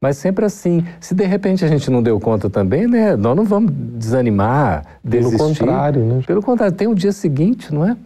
Mas 0.00 0.16
sempre 0.16 0.44
assim, 0.44 0.84
se 0.98 1.14
de 1.14 1.24
repente 1.24 1.64
a 1.64 1.68
gente 1.68 1.88
não 1.88 2.02
deu 2.02 2.18
conta 2.18 2.50
também, 2.50 2.88
né? 2.88 3.14
Nós 3.14 3.36
não 3.36 3.44
vamos 3.44 3.70
desanimar, 3.72 4.84
desistir. 5.04 5.36
Pelo 5.36 5.48
contrário, 5.48 6.04
né? 6.04 6.22
Pelo 6.26 6.42
contrário, 6.42 6.74
tem 6.74 6.88
o 6.88 6.94
dia 6.94 7.12
seguinte, 7.12 7.72
não 7.72 7.86
é? 7.86 7.96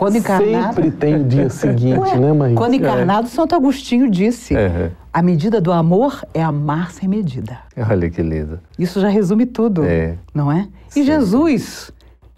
Quando 0.00 0.16
encarnado... 0.16 0.74
Sempre 0.74 0.90
tem 0.92 1.16
o 1.16 1.24
dia 1.24 1.50
seguinte, 1.50 1.98
Ué, 1.98 2.16
né, 2.16 2.32
mãe? 2.32 2.54
Quando 2.54 2.74
encarnado, 2.74 3.26
é. 3.26 3.30
Santo 3.30 3.54
Agostinho 3.54 4.08
disse: 4.08 4.56
é. 4.56 4.92
a 5.12 5.22
medida 5.22 5.60
do 5.60 5.72
amor 5.72 6.24
é 6.32 6.42
amar 6.42 6.92
sem 6.92 7.08
medida. 7.08 7.58
Olha 7.76 8.08
que 8.08 8.22
lindo. 8.22 8.60
Isso 8.78 9.00
já 9.00 9.08
resume 9.08 9.44
tudo, 9.44 9.84
é. 9.84 10.16
não 10.32 10.50
é? 10.50 10.68
E 10.90 10.92
Sim. 11.00 11.04
Jesus, 11.04 11.92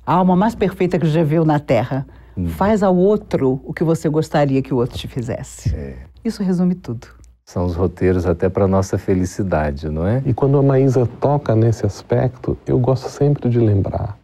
a 0.07 0.15
alma 0.15 0.37
mais 0.37 0.55
perfeita 0.55 0.99
que 0.99 1.07
já 1.07 1.23
viu 1.23 1.45
na 1.45 1.59
Terra, 1.59 2.07
hum. 2.37 2.49
faz 2.49 2.83
ao 2.83 2.97
outro 2.97 3.61
o 3.65 3.73
que 3.73 3.85
você 3.85 4.09
gostaria 4.09 4.63
que 4.63 4.75
o 4.75 4.77
outro 4.77 4.99
te 4.99 5.09
fizesse. 5.09 5.75
É. 5.75 5.97
Isso 6.25 6.43
resume 6.43 6.75
tudo. 6.75 7.07
São 7.45 7.67
os 7.67 7.75
roteiros 7.75 8.25
até 8.25 8.49
para 8.49 8.69
nossa 8.69 8.97
felicidade, 8.97 9.89
não 9.89 10.07
é? 10.07 10.23
E 10.25 10.33
quando 10.33 10.57
a 10.57 10.63
Maísa 10.63 11.07
toca 11.21 11.55
nesse 11.55 11.85
aspecto, 11.85 12.57
eu 12.67 12.79
gosto 12.79 13.09
sempre 13.09 13.49
de 13.49 13.59
lembrar. 13.59 14.17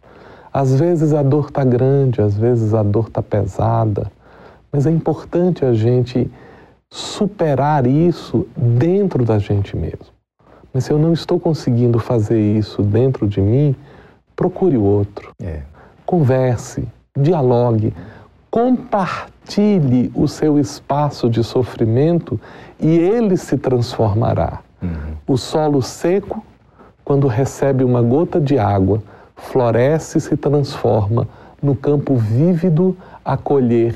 Às 0.51 0.79
vezes 0.79 1.13
a 1.13 1.21
dor 1.21 1.49
está 1.49 1.63
grande, 1.63 2.21
às 2.21 2.35
vezes 2.35 2.73
a 2.73 2.81
dor 2.81 3.07
está 3.07 3.21
pesada, 3.21 4.11
mas 4.71 4.85
é 4.85 4.91
importante 4.91 5.63
a 5.63 5.73
gente 5.73 6.29
superar 6.89 7.85
isso 7.85 8.47
dentro 8.57 9.23
da 9.23 9.37
gente 9.37 9.75
mesmo. 9.75 10.07
Mas 10.73 10.85
se 10.85 10.91
eu 10.91 10.97
não 10.97 11.13
estou 11.13 11.39
conseguindo 11.39 11.99
fazer 11.99 12.39
isso 12.39 12.81
dentro 12.81 13.27
de 13.27 13.41
mim, 13.41 13.75
procure 14.39 14.77
o 14.77 14.83
outro. 14.83 15.33
É. 15.37 15.63
Converse, 16.05 16.87
dialogue, 17.17 17.93
compartilhe 18.49 20.09
o 20.15 20.29
seu 20.29 20.57
espaço 20.57 21.29
de 21.29 21.43
sofrimento 21.43 22.39
e 22.79 22.87
ele 22.87 23.35
se 23.35 23.57
transformará. 23.57 24.61
Uhum. 24.81 24.89
O 25.27 25.37
solo 25.37 25.81
seco, 25.81 26.41
quando 27.03 27.27
recebe 27.27 27.83
uma 27.83 28.01
gota 28.01 28.39
de 28.39 28.57
água, 28.57 29.03
floresce 29.35 30.19
e 30.19 30.21
se 30.21 30.37
transforma 30.37 31.27
no 31.61 31.75
campo 31.75 32.15
vívido 32.15 32.95
a 33.25 33.35
colher 33.35 33.93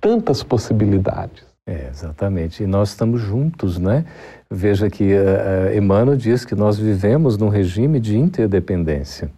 tantas 0.00 0.42
possibilidades. 0.42 1.44
É, 1.66 1.88
exatamente. 1.90 2.62
E 2.62 2.66
nós 2.66 2.90
estamos 2.90 3.20
juntos, 3.20 3.78
né? 3.78 4.06
Veja 4.50 4.88
que 4.88 5.12
uh, 5.12 5.76
Emmanuel 5.76 6.16
diz 6.16 6.44
que 6.44 6.54
nós 6.54 6.78
vivemos 6.78 7.36
num 7.36 7.48
regime 7.48 8.00
de 8.00 8.16
interdependência. 8.16 9.30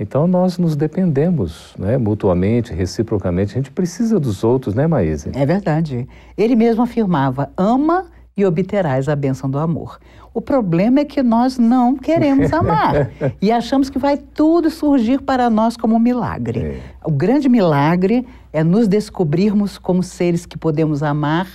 Então 0.00 0.28
nós 0.28 0.58
nos 0.58 0.76
dependemos, 0.76 1.74
né, 1.76 1.98
mutuamente, 1.98 2.72
reciprocamente. 2.72 3.50
A 3.50 3.54
gente 3.56 3.72
precisa 3.72 4.20
dos 4.20 4.44
outros, 4.44 4.72
né, 4.72 4.86
Maísa? 4.86 5.32
É 5.34 5.44
verdade. 5.44 6.08
Ele 6.36 6.54
mesmo 6.54 6.82
afirmava: 6.84 7.50
ama 7.56 8.06
e 8.36 8.46
obterás 8.46 9.08
a 9.08 9.16
bênção 9.16 9.50
do 9.50 9.58
amor. 9.58 9.98
O 10.32 10.40
problema 10.40 11.00
é 11.00 11.04
que 11.04 11.20
nós 11.20 11.58
não 11.58 11.96
queremos 11.96 12.52
amar 12.52 13.10
e 13.42 13.50
achamos 13.50 13.90
que 13.90 13.98
vai 13.98 14.16
tudo 14.16 14.70
surgir 14.70 15.20
para 15.20 15.50
nós 15.50 15.76
como 15.76 15.96
um 15.96 15.98
milagre. 15.98 16.60
É. 16.60 16.80
O 17.04 17.10
grande 17.10 17.48
milagre 17.48 18.24
é 18.52 18.62
nos 18.62 18.86
descobrirmos 18.86 19.78
como 19.78 20.00
seres 20.00 20.46
que 20.46 20.56
podemos 20.56 21.02
amar, 21.02 21.48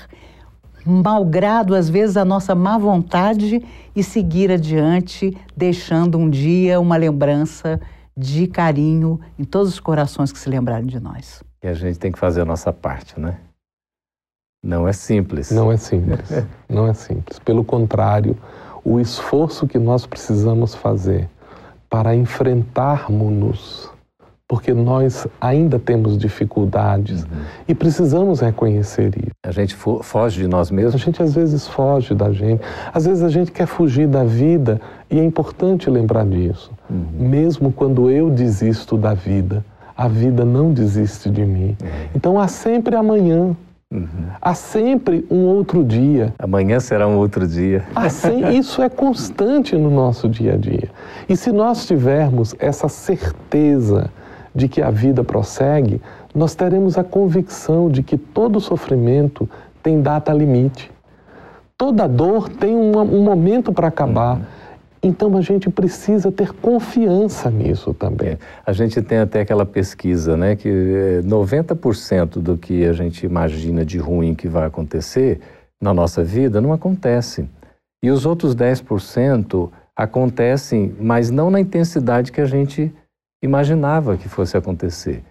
malgrado 0.86 1.74
às 1.74 1.90
vezes 1.90 2.18
a 2.18 2.26
nossa 2.26 2.54
má 2.54 2.78
vontade 2.78 3.64
e 3.96 4.04
seguir 4.04 4.52
adiante, 4.52 5.34
deixando 5.56 6.18
um 6.18 6.30
dia 6.30 6.78
uma 6.78 6.98
lembrança 6.98 7.80
de 8.16 8.48
carinho 8.48 9.20
em 9.38 9.44
todos 9.44 9.70
os 9.70 9.80
corações 9.80 10.32
que 10.32 10.40
se 10.40 10.50
lembrarem 10.50 10.86
de 10.86 11.00
nós. 11.00 11.44
E 11.64 11.68
a 11.68 11.74
gente 11.74 11.98
tem 11.98 12.12
que 12.12 12.20
fazer 12.20 12.42
a 12.42 12.46
nossa 12.46 12.72
parte, 12.72 13.20
né? 13.20 13.40
Não 14.64 14.88
é 14.88 14.94
simples. 14.94 15.52
Não 15.52 15.72
é 15.72 15.78
simples. 15.78 16.30
Não 16.70 16.88
é 16.88 16.94
simples. 16.94 17.38
Pelo 17.40 17.66
contrário, 17.66 18.38
o 18.84 19.00
esforço 19.00 19.68
que 19.68 19.78
nós 19.78 20.06
precisamos 20.06 20.74
fazer 20.74 21.30
para 21.90 22.16
enfrentarmos-nos, 22.16 23.90
porque 24.48 24.74
nós 24.74 25.26
ainda 25.40 25.80
temos 25.80 26.18
dificuldades 26.18 27.24
uhum. 27.24 27.30
e 27.68 27.74
precisamos 27.74 28.42
reconhecer 28.42 29.12
isso. 29.18 29.32
A 29.44 29.52
gente 29.52 29.76
foge 29.76 30.42
de 30.42 30.48
nós 30.48 30.70
mesmos? 30.70 30.96
A 30.96 30.98
gente 30.98 31.24
às 31.24 31.34
vezes 31.34 31.68
foge 31.68 32.14
da 32.14 32.32
gente. 32.32 32.62
Às 32.94 33.06
vezes 33.06 33.24
a 33.24 33.30
gente 33.30 33.52
quer 33.52 33.66
fugir 33.66 34.08
da 34.08 34.24
vida 34.24 34.82
e 35.10 35.20
é 35.20 35.24
importante 35.24 35.90
lembrar 35.90 36.26
disso. 36.26 36.72
Uhum. 36.90 37.30
Mesmo 37.30 37.72
quando 37.72 38.10
eu 38.10 38.30
desisto 38.30 38.98
da 38.98 39.14
vida, 39.14 39.64
a 39.96 40.08
vida 40.08 40.44
não 40.44 40.74
desiste 40.74 41.30
de 41.30 41.46
mim. 41.46 41.78
Uhum. 41.82 41.90
Então 42.14 42.40
há 42.40 42.48
sempre 42.48 42.96
amanhã. 42.96 43.56
Uhum. 43.92 44.08
Há 44.42 44.56
sempre 44.56 45.26
um 45.30 45.46
outro 45.46 45.84
dia. 45.86 46.34
Amanhã 46.40 46.80
será 46.80 47.08
um 47.08 47.18
outro 47.18 47.48
dia. 47.48 47.86
Assim, 47.96 48.50
isso 48.58 48.82
é 48.82 48.90
constante 48.90 49.76
no 49.76 49.90
nosso 49.90 50.28
dia 50.28 50.56
a 50.56 50.58
dia. 50.58 50.90
E 51.30 51.38
se 51.38 51.52
nós 51.52 51.86
tivermos 51.86 52.56
essa 52.60 52.90
certeza 52.90 54.12
de 54.54 54.68
que 54.68 54.82
a 54.82 54.92
vida 54.92 55.24
prossegue, 55.24 56.02
nós 56.34 56.56
teremos 56.56 56.98
a 56.98 57.04
convicção 57.04 57.90
de 57.90 58.04
que 58.04 58.18
todo 58.18 58.60
sofrimento 58.60 59.50
tem 59.82 60.02
data 60.02 60.32
limite. 60.32 60.92
Toda 61.78 62.08
dor 62.08 62.50
tem 62.50 62.76
um, 62.76 62.98
um 62.98 63.24
momento 63.24 63.74
para 63.74 63.88
acabar. 63.88 64.38
Uhum. 64.38 64.44
Então 65.04 65.36
a 65.36 65.42
gente 65.42 65.70
precisa 65.70 66.32
ter 66.32 66.54
confiança 66.54 67.52
nisso 67.52 67.94
também. 67.94 68.30
É, 68.30 68.38
a 68.66 68.72
gente 68.72 69.02
tem 69.02 69.18
até 69.18 69.42
aquela 69.42 69.66
pesquisa, 69.66 70.38
né, 70.38 70.56
que 70.56 70.70
90% 71.26 72.40
do 72.40 72.58
que 72.58 72.86
a 72.86 72.94
gente 72.94 73.26
imagina 73.26 73.84
de 73.84 73.98
ruim 73.98 74.34
que 74.34 74.48
vai 74.48 74.66
acontecer 74.66 75.42
na 75.82 75.94
nossa 75.94 76.24
vida 76.24 76.62
não 76.62 76.72
acontece. 76.72 77.46
E 78.02 78.10
os 78.10 78.26
outros 78.26 78.56
10% 78.56 79.70
acontecem, 79.94 80.96
mas 81.00 81.30
não 81.30 81.52
na 81.52 81.60
intensidade 81.60 82.32
que 82.32 82.40
a 82.40 82.46
gente 82.46 82.94
imaginava 83.44 84.18
que 84.18 84.30
fosse 84.30 84.56
acontecer. 84.56 85.22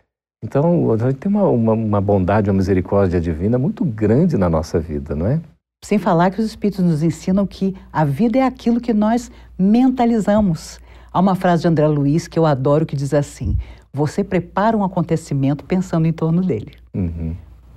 Então, 0.45 0.93
a 0.93 0.97
gente 0.99 1.17
tem 1.17 1.31
uma, 1.31 1.45
uma, 1.49 1.73
uma 1.73 2.01
bondade, 2.01 2.51
uma 2.51 2.57
misericórdia 2.57 3.21
divina 3.21 3.59
muito 3.59 3.85
grande 3.85 4.37
na 4.37 4.51
nossa 4.51 4.79
vida, 4.79 5.15
não 5.15 5.27
é? 5.27 5.41
Sem 5.85 5.99
falar 5.99 6.31
que 6.31 6.41
os 6.41 6.47
Espíritos 6.47 6.85
nos 6.85 7.03
ensinam 7.03 7.47
que 7.47 7.75
a 7.93 8.05
vida 8.05 8.39
é 8.39 8.43
aquilo 8.43 8.81
que 8.81 8.93
nós 8.93 9.31
mentalizamos. 9.59 10.79
Há 11.13 11.21
uma 11.21 11.35
frase 11.35 11.63
de 11.63 11.69
André 11.69 11.87
Luiz 11.89 12.29
que 12.29 12.39
eu 12.39 12.47
adoro 12.47 12.87
que 12.87 12.95
diz 12.95 13.15
assim: 13.15 13.57
Você 13.93 14.23
prepara 14.23 14.77
um 14.77 14.85
acontecimento 14.85 15.65
pensando 15.65 16.07
em 16.07 16.13
torno 16.13 16.43
dele. 16.43 16.73
Uhum. 16.95 17.35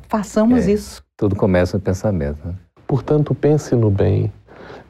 Façamos 0.08 0.68
é, 0.68 0.74
isso. 0.74 1.04
Tudo 1.18 1.36
começa 1.36 1.78
no 1.78 1.84
pensamento. 1.84 2.40
Né? 2.46 2.54
Portanto, 2.88 3.34
pense 3.34 3.76
no 3.76 3.90
bem, 3.90 4.32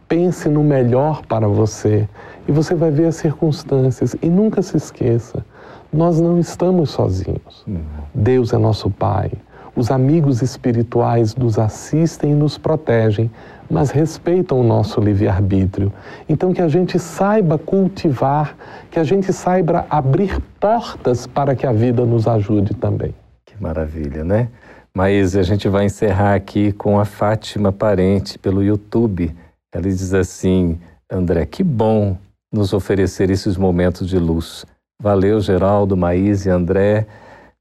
pense 0.08 0.50
no 0.50 0.64
melhor 0.64 1.26
para 1.26 1.48
você 1.48 2.08
e 2.48 2.52
você 2.52 2.76
vai 2.76 2.92
ver 2.92 3.08
as 3.08 3.16
circunstâncias. 3.16 4.16
E 4.22 4.30
nunca 4.30 4.62
se 4.62 4.78
esqueça: 4.78 5.46
nós 5.92 6.20
não 6.20 6.40
estamos 6.40 6.92
sozinhos. 6.92 7.64
Uhum. 7.68 7.82
Deus 8.14 8.54
é 8.54 8.58
nosso 8.58 8.90
Pai. 8.90 9.32
Os 9.76 9.92
amigos 9.92 10.42
espirituais 10.42 11.36
nos 11.36 11.60
assistem 11.60 12.32
e 12.32 12.36
nos 12.36 12.58
protegem, 12.58 13.30
mas 13.70 13.92
respeitam 13.92 14.62
o 14.62 14.64
nosso 14.64 15.02
livre-arbítrio. 15.02 15.92
Então, 16.30 16.54
que 16.54 16.62
a 16.62 16.68
gente 16.70 16.98
saiba 16.98 17.58
cultivar, 17.58 18.56
que 18.90 18.98
a 18.98 19.04
gente 19.04 19.34
saiba 19.34 19.86
abrir 19.90 20.40
portas 20.62 21.28
para 21.28 21.56
que 21.56 21.68
a 21.68 21.74
vida 21.74 22.06
nos 22.06 22.26
ajude 22.26 22.74
também. 22.74 23.14
Que 23.46 23.62
maravilha, 23.62 24.24
né? 24.24 24.48
Mas 24.94 25.36
a 25.36 25.44
gente 25.44 25.68
vai 25.68 25.84
encerrar 25.84 26.36
aqui 26.36 26.72
com 26.72 26.98
a 26.98 27.04
Fátima 27.04 27.70
Parente 27.70 28.40
pelo 28.40 28.64
YouTube. 28.64 29.36
Ela 29.76 29.84
diz 29.84 30.14
assim: 30.14 30.80
André, 31.12 31.46
que 31.46 31.62
bom 31.62 32.18
nos 32.50 32.72
oferecer 32.72 33.30
esses 33.30 33.58
momentos 33.58 34.08
de 34.08 34.18
luz. 34.18 34.66
Valeu, 35.02 35.42
Geraldo, 35.42 35.98
Maís 35.98 36.46
e 36.46 36.50
André, 36.50 37.06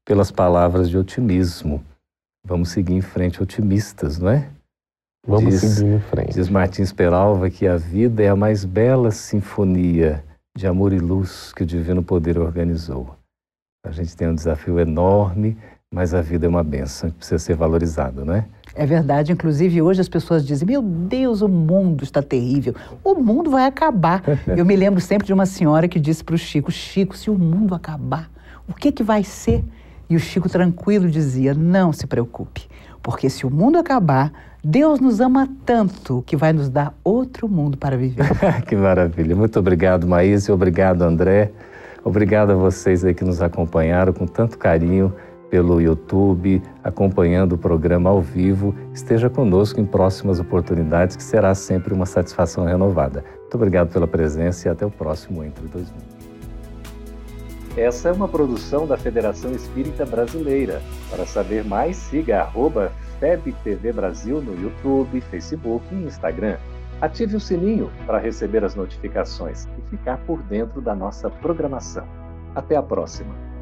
pelas 0.05 0.31
palavras 0.31 0.89
de 0.89 0.97
otimismo. 0.97 1.83
Vamos 2.47 2.69
seguir 2.69 2.93
em 2.93 3.01
frente 3.01 3.43
otimistas, 3.43 4.17
não 4.17 4.29
é? 4.29 4.49
Vamos 5.27 5.59
diz, 5.59 5.59
seguir 5.59 5.91
em 5.91 5.99
frente. 5.99 6.33
Diz 6.35 6.47
Martins 6.47 6.93
Peralva 6.93 7.49
que 7.49 7.67
a 7.67 7.75
vida 7.75 8.23
é 8.23 8.29
a 8.29 8.35
mais 8.35 8.63
bela 8.63 9.11
sinfonia 9.11 10.23
de 10.55 10.65
amor 10.65 10.93
e 10.93 10.99
luz 10.99 11.51
que 11.51 11.63
o 11.63 11.65
Divino 11.65 12.01
Poder 12.01 12.37
organizou. 12.39 13.13
A 13.85 13.91
gente 13.91 14.15
tem 14.15 14.29
um 14.29 14.35
desafio 14.35 14.79
enorme, 14.79 15.57
mas 15.95 16.13
a 16.13 16.21
vida 16.21 16.45
é 16.45 16.49
uma 16.49 16.61
benção, 16.61 17.09
precisa 17.09 17.39
ser 17.39 17.55
valorizada, 17.55 18.25
não 18.25 18.33
é? 18.35 18.43
É 18.75 18.85
verdade. 18.85 19.31
Inclusive, 19.31 19.81
hoje 19.81 20.01
as 20.01 20.09
pessoas 20.09 20.45
dizem: 20.45 20.67
Meu 20.67 20.81
Deus, 20.81 21.41
o 21.41 21.47
mundo 21.47 22.03
está 22.03 22.21
terrível. 22.21 22.75
O 23.01 23.15
mundo 23.15 23.49
vai 23.49 23.65
acabar. 23.65 24.21
Eu 24.45 24.65
me 24.65 24.75
lembro 24.75 24.99
sempre 24.99 25.25
de 25.25 25.31
uma 25.31 25.45
senhora 25.45 25.87
que 25.87 25.97
disse 25.97 26.21
para 26.21 26.35
o 26.35 26.37
Chico: 26.37 26.69
Chico, 26.69 27.15
se 27.15 27.29
o 27.29 27.39
mundo 27.39 27.73
acabar, 27.73 28.29
o 28.67 28.73
que, 28.73 28.91
que 28.91 29.03
vai 29.03 29.23
ser? 29.23 29.63
E 30.09 30.17
o 30.17 30.19
Chico, 30.19 30.49
tranquilo, 30.49 31.09
dizia: 31.09 31.53
Não 31.53 31.93
se 31.93 32.05
preocupe, 32.05 32.67
porque 33.01 33.29
se 33.29 33.45
o 33.45 33.49
mundo 33.49 33.77
acabar, 33.77 34.33
Deus 34.61 34.99
nos 34.99 35.21
ama 35.21 35.47
tanto 35.65 36.21
que 36.27 36.35
vai 36.35 36.51
nos 36.51 36.67
dar 36.67 36.93
outro 37.05 37.47
mundo 37.47 37.77
para 37.77 37.95
viver. 37.95 38.27
que 38.67 38.75
maravilha. 38.75 39.33
Muito 39.33 39.57
obrigado, 39.57 40.05
Maísa. 40.05 40.53
Obrigado, 40.53 41.03
André. 41.03 41.53
Obrigado 42.03 42.51
a 42.51 42.55
vocês 42.55 43.05
aí 43.05 43.13
que 43.13 43.23
nos 43.23 43.41
acompanharam 43.41 44.11
com 44.11 44.27
tanto 44.27 44.57
carinho 44.57 45.13
pelo 45.49 45.79
YouTube, 45.81 46.61
acompanhando 46.83 47.53
o 47.53 47.57
programa 47.57 48.09
ao 48.09 48.21
vivo. 48.21 48.75
Esteja 48.93 49.29
conosco 49.29 49.79
em 49.79 49.85
próximas 49.85 50.39
oportunidades, 50.39 51.15
que 51.15 51.23
será 51.23 51.53
sempre 51.55 51.93
uma 51.93 52.05
satisfação 52.05 52.65
renovada. 52.65 53.23
Muito 53.41 53.55
obrigado 53.55 53.91
pela 53.91 54.07
presença 54.07 54.67
e 54.67 54.71
até 54.71 54.85
o 54.85 54.91
próximo 54.91 55.43
Entre 55.43 55.67
Dois 55.67 55.89
Mundos. 55.91 56.15
Essa 57.77 58.07
é 58.07 58.11
uma 58.13 58.27
produção 58.27 58.87
da 58.87 58.97
Federação 58.97 59.51
Espírita 59.51 60.05
Brasileira. 60.05 60.81
Para 61.09 61.25
saber 61.25 61.65
mais, 61.65 61.97
siga 61.97 62.41
arroba 62.41 62.91
FebTV 63.19 63.91
Brasil 63.91 64.41
no 64.41 64.61
YouTube, 64.61 65.19
Facebook 65.21 65.85
e 65.91 66.05
Instagram. 66.05 66.57
Ative 67.01 67.35
o 67.35 67.39
sininho 67.39 67.91
para 68.05 68.17
receber 68.17 68.63
as 68.63 68.75
notificações 68.75 69.67
e 69.77 69.89
ficar 69.89 70.17
por 70.19 70.41
dentro 70.43 70.79
da 70.79 70.95
nossa 70.95 71.29
programação. 71.29 72.07
Até 72.55 72.77
a 72.77 72.81
próxima! 72.81 73.54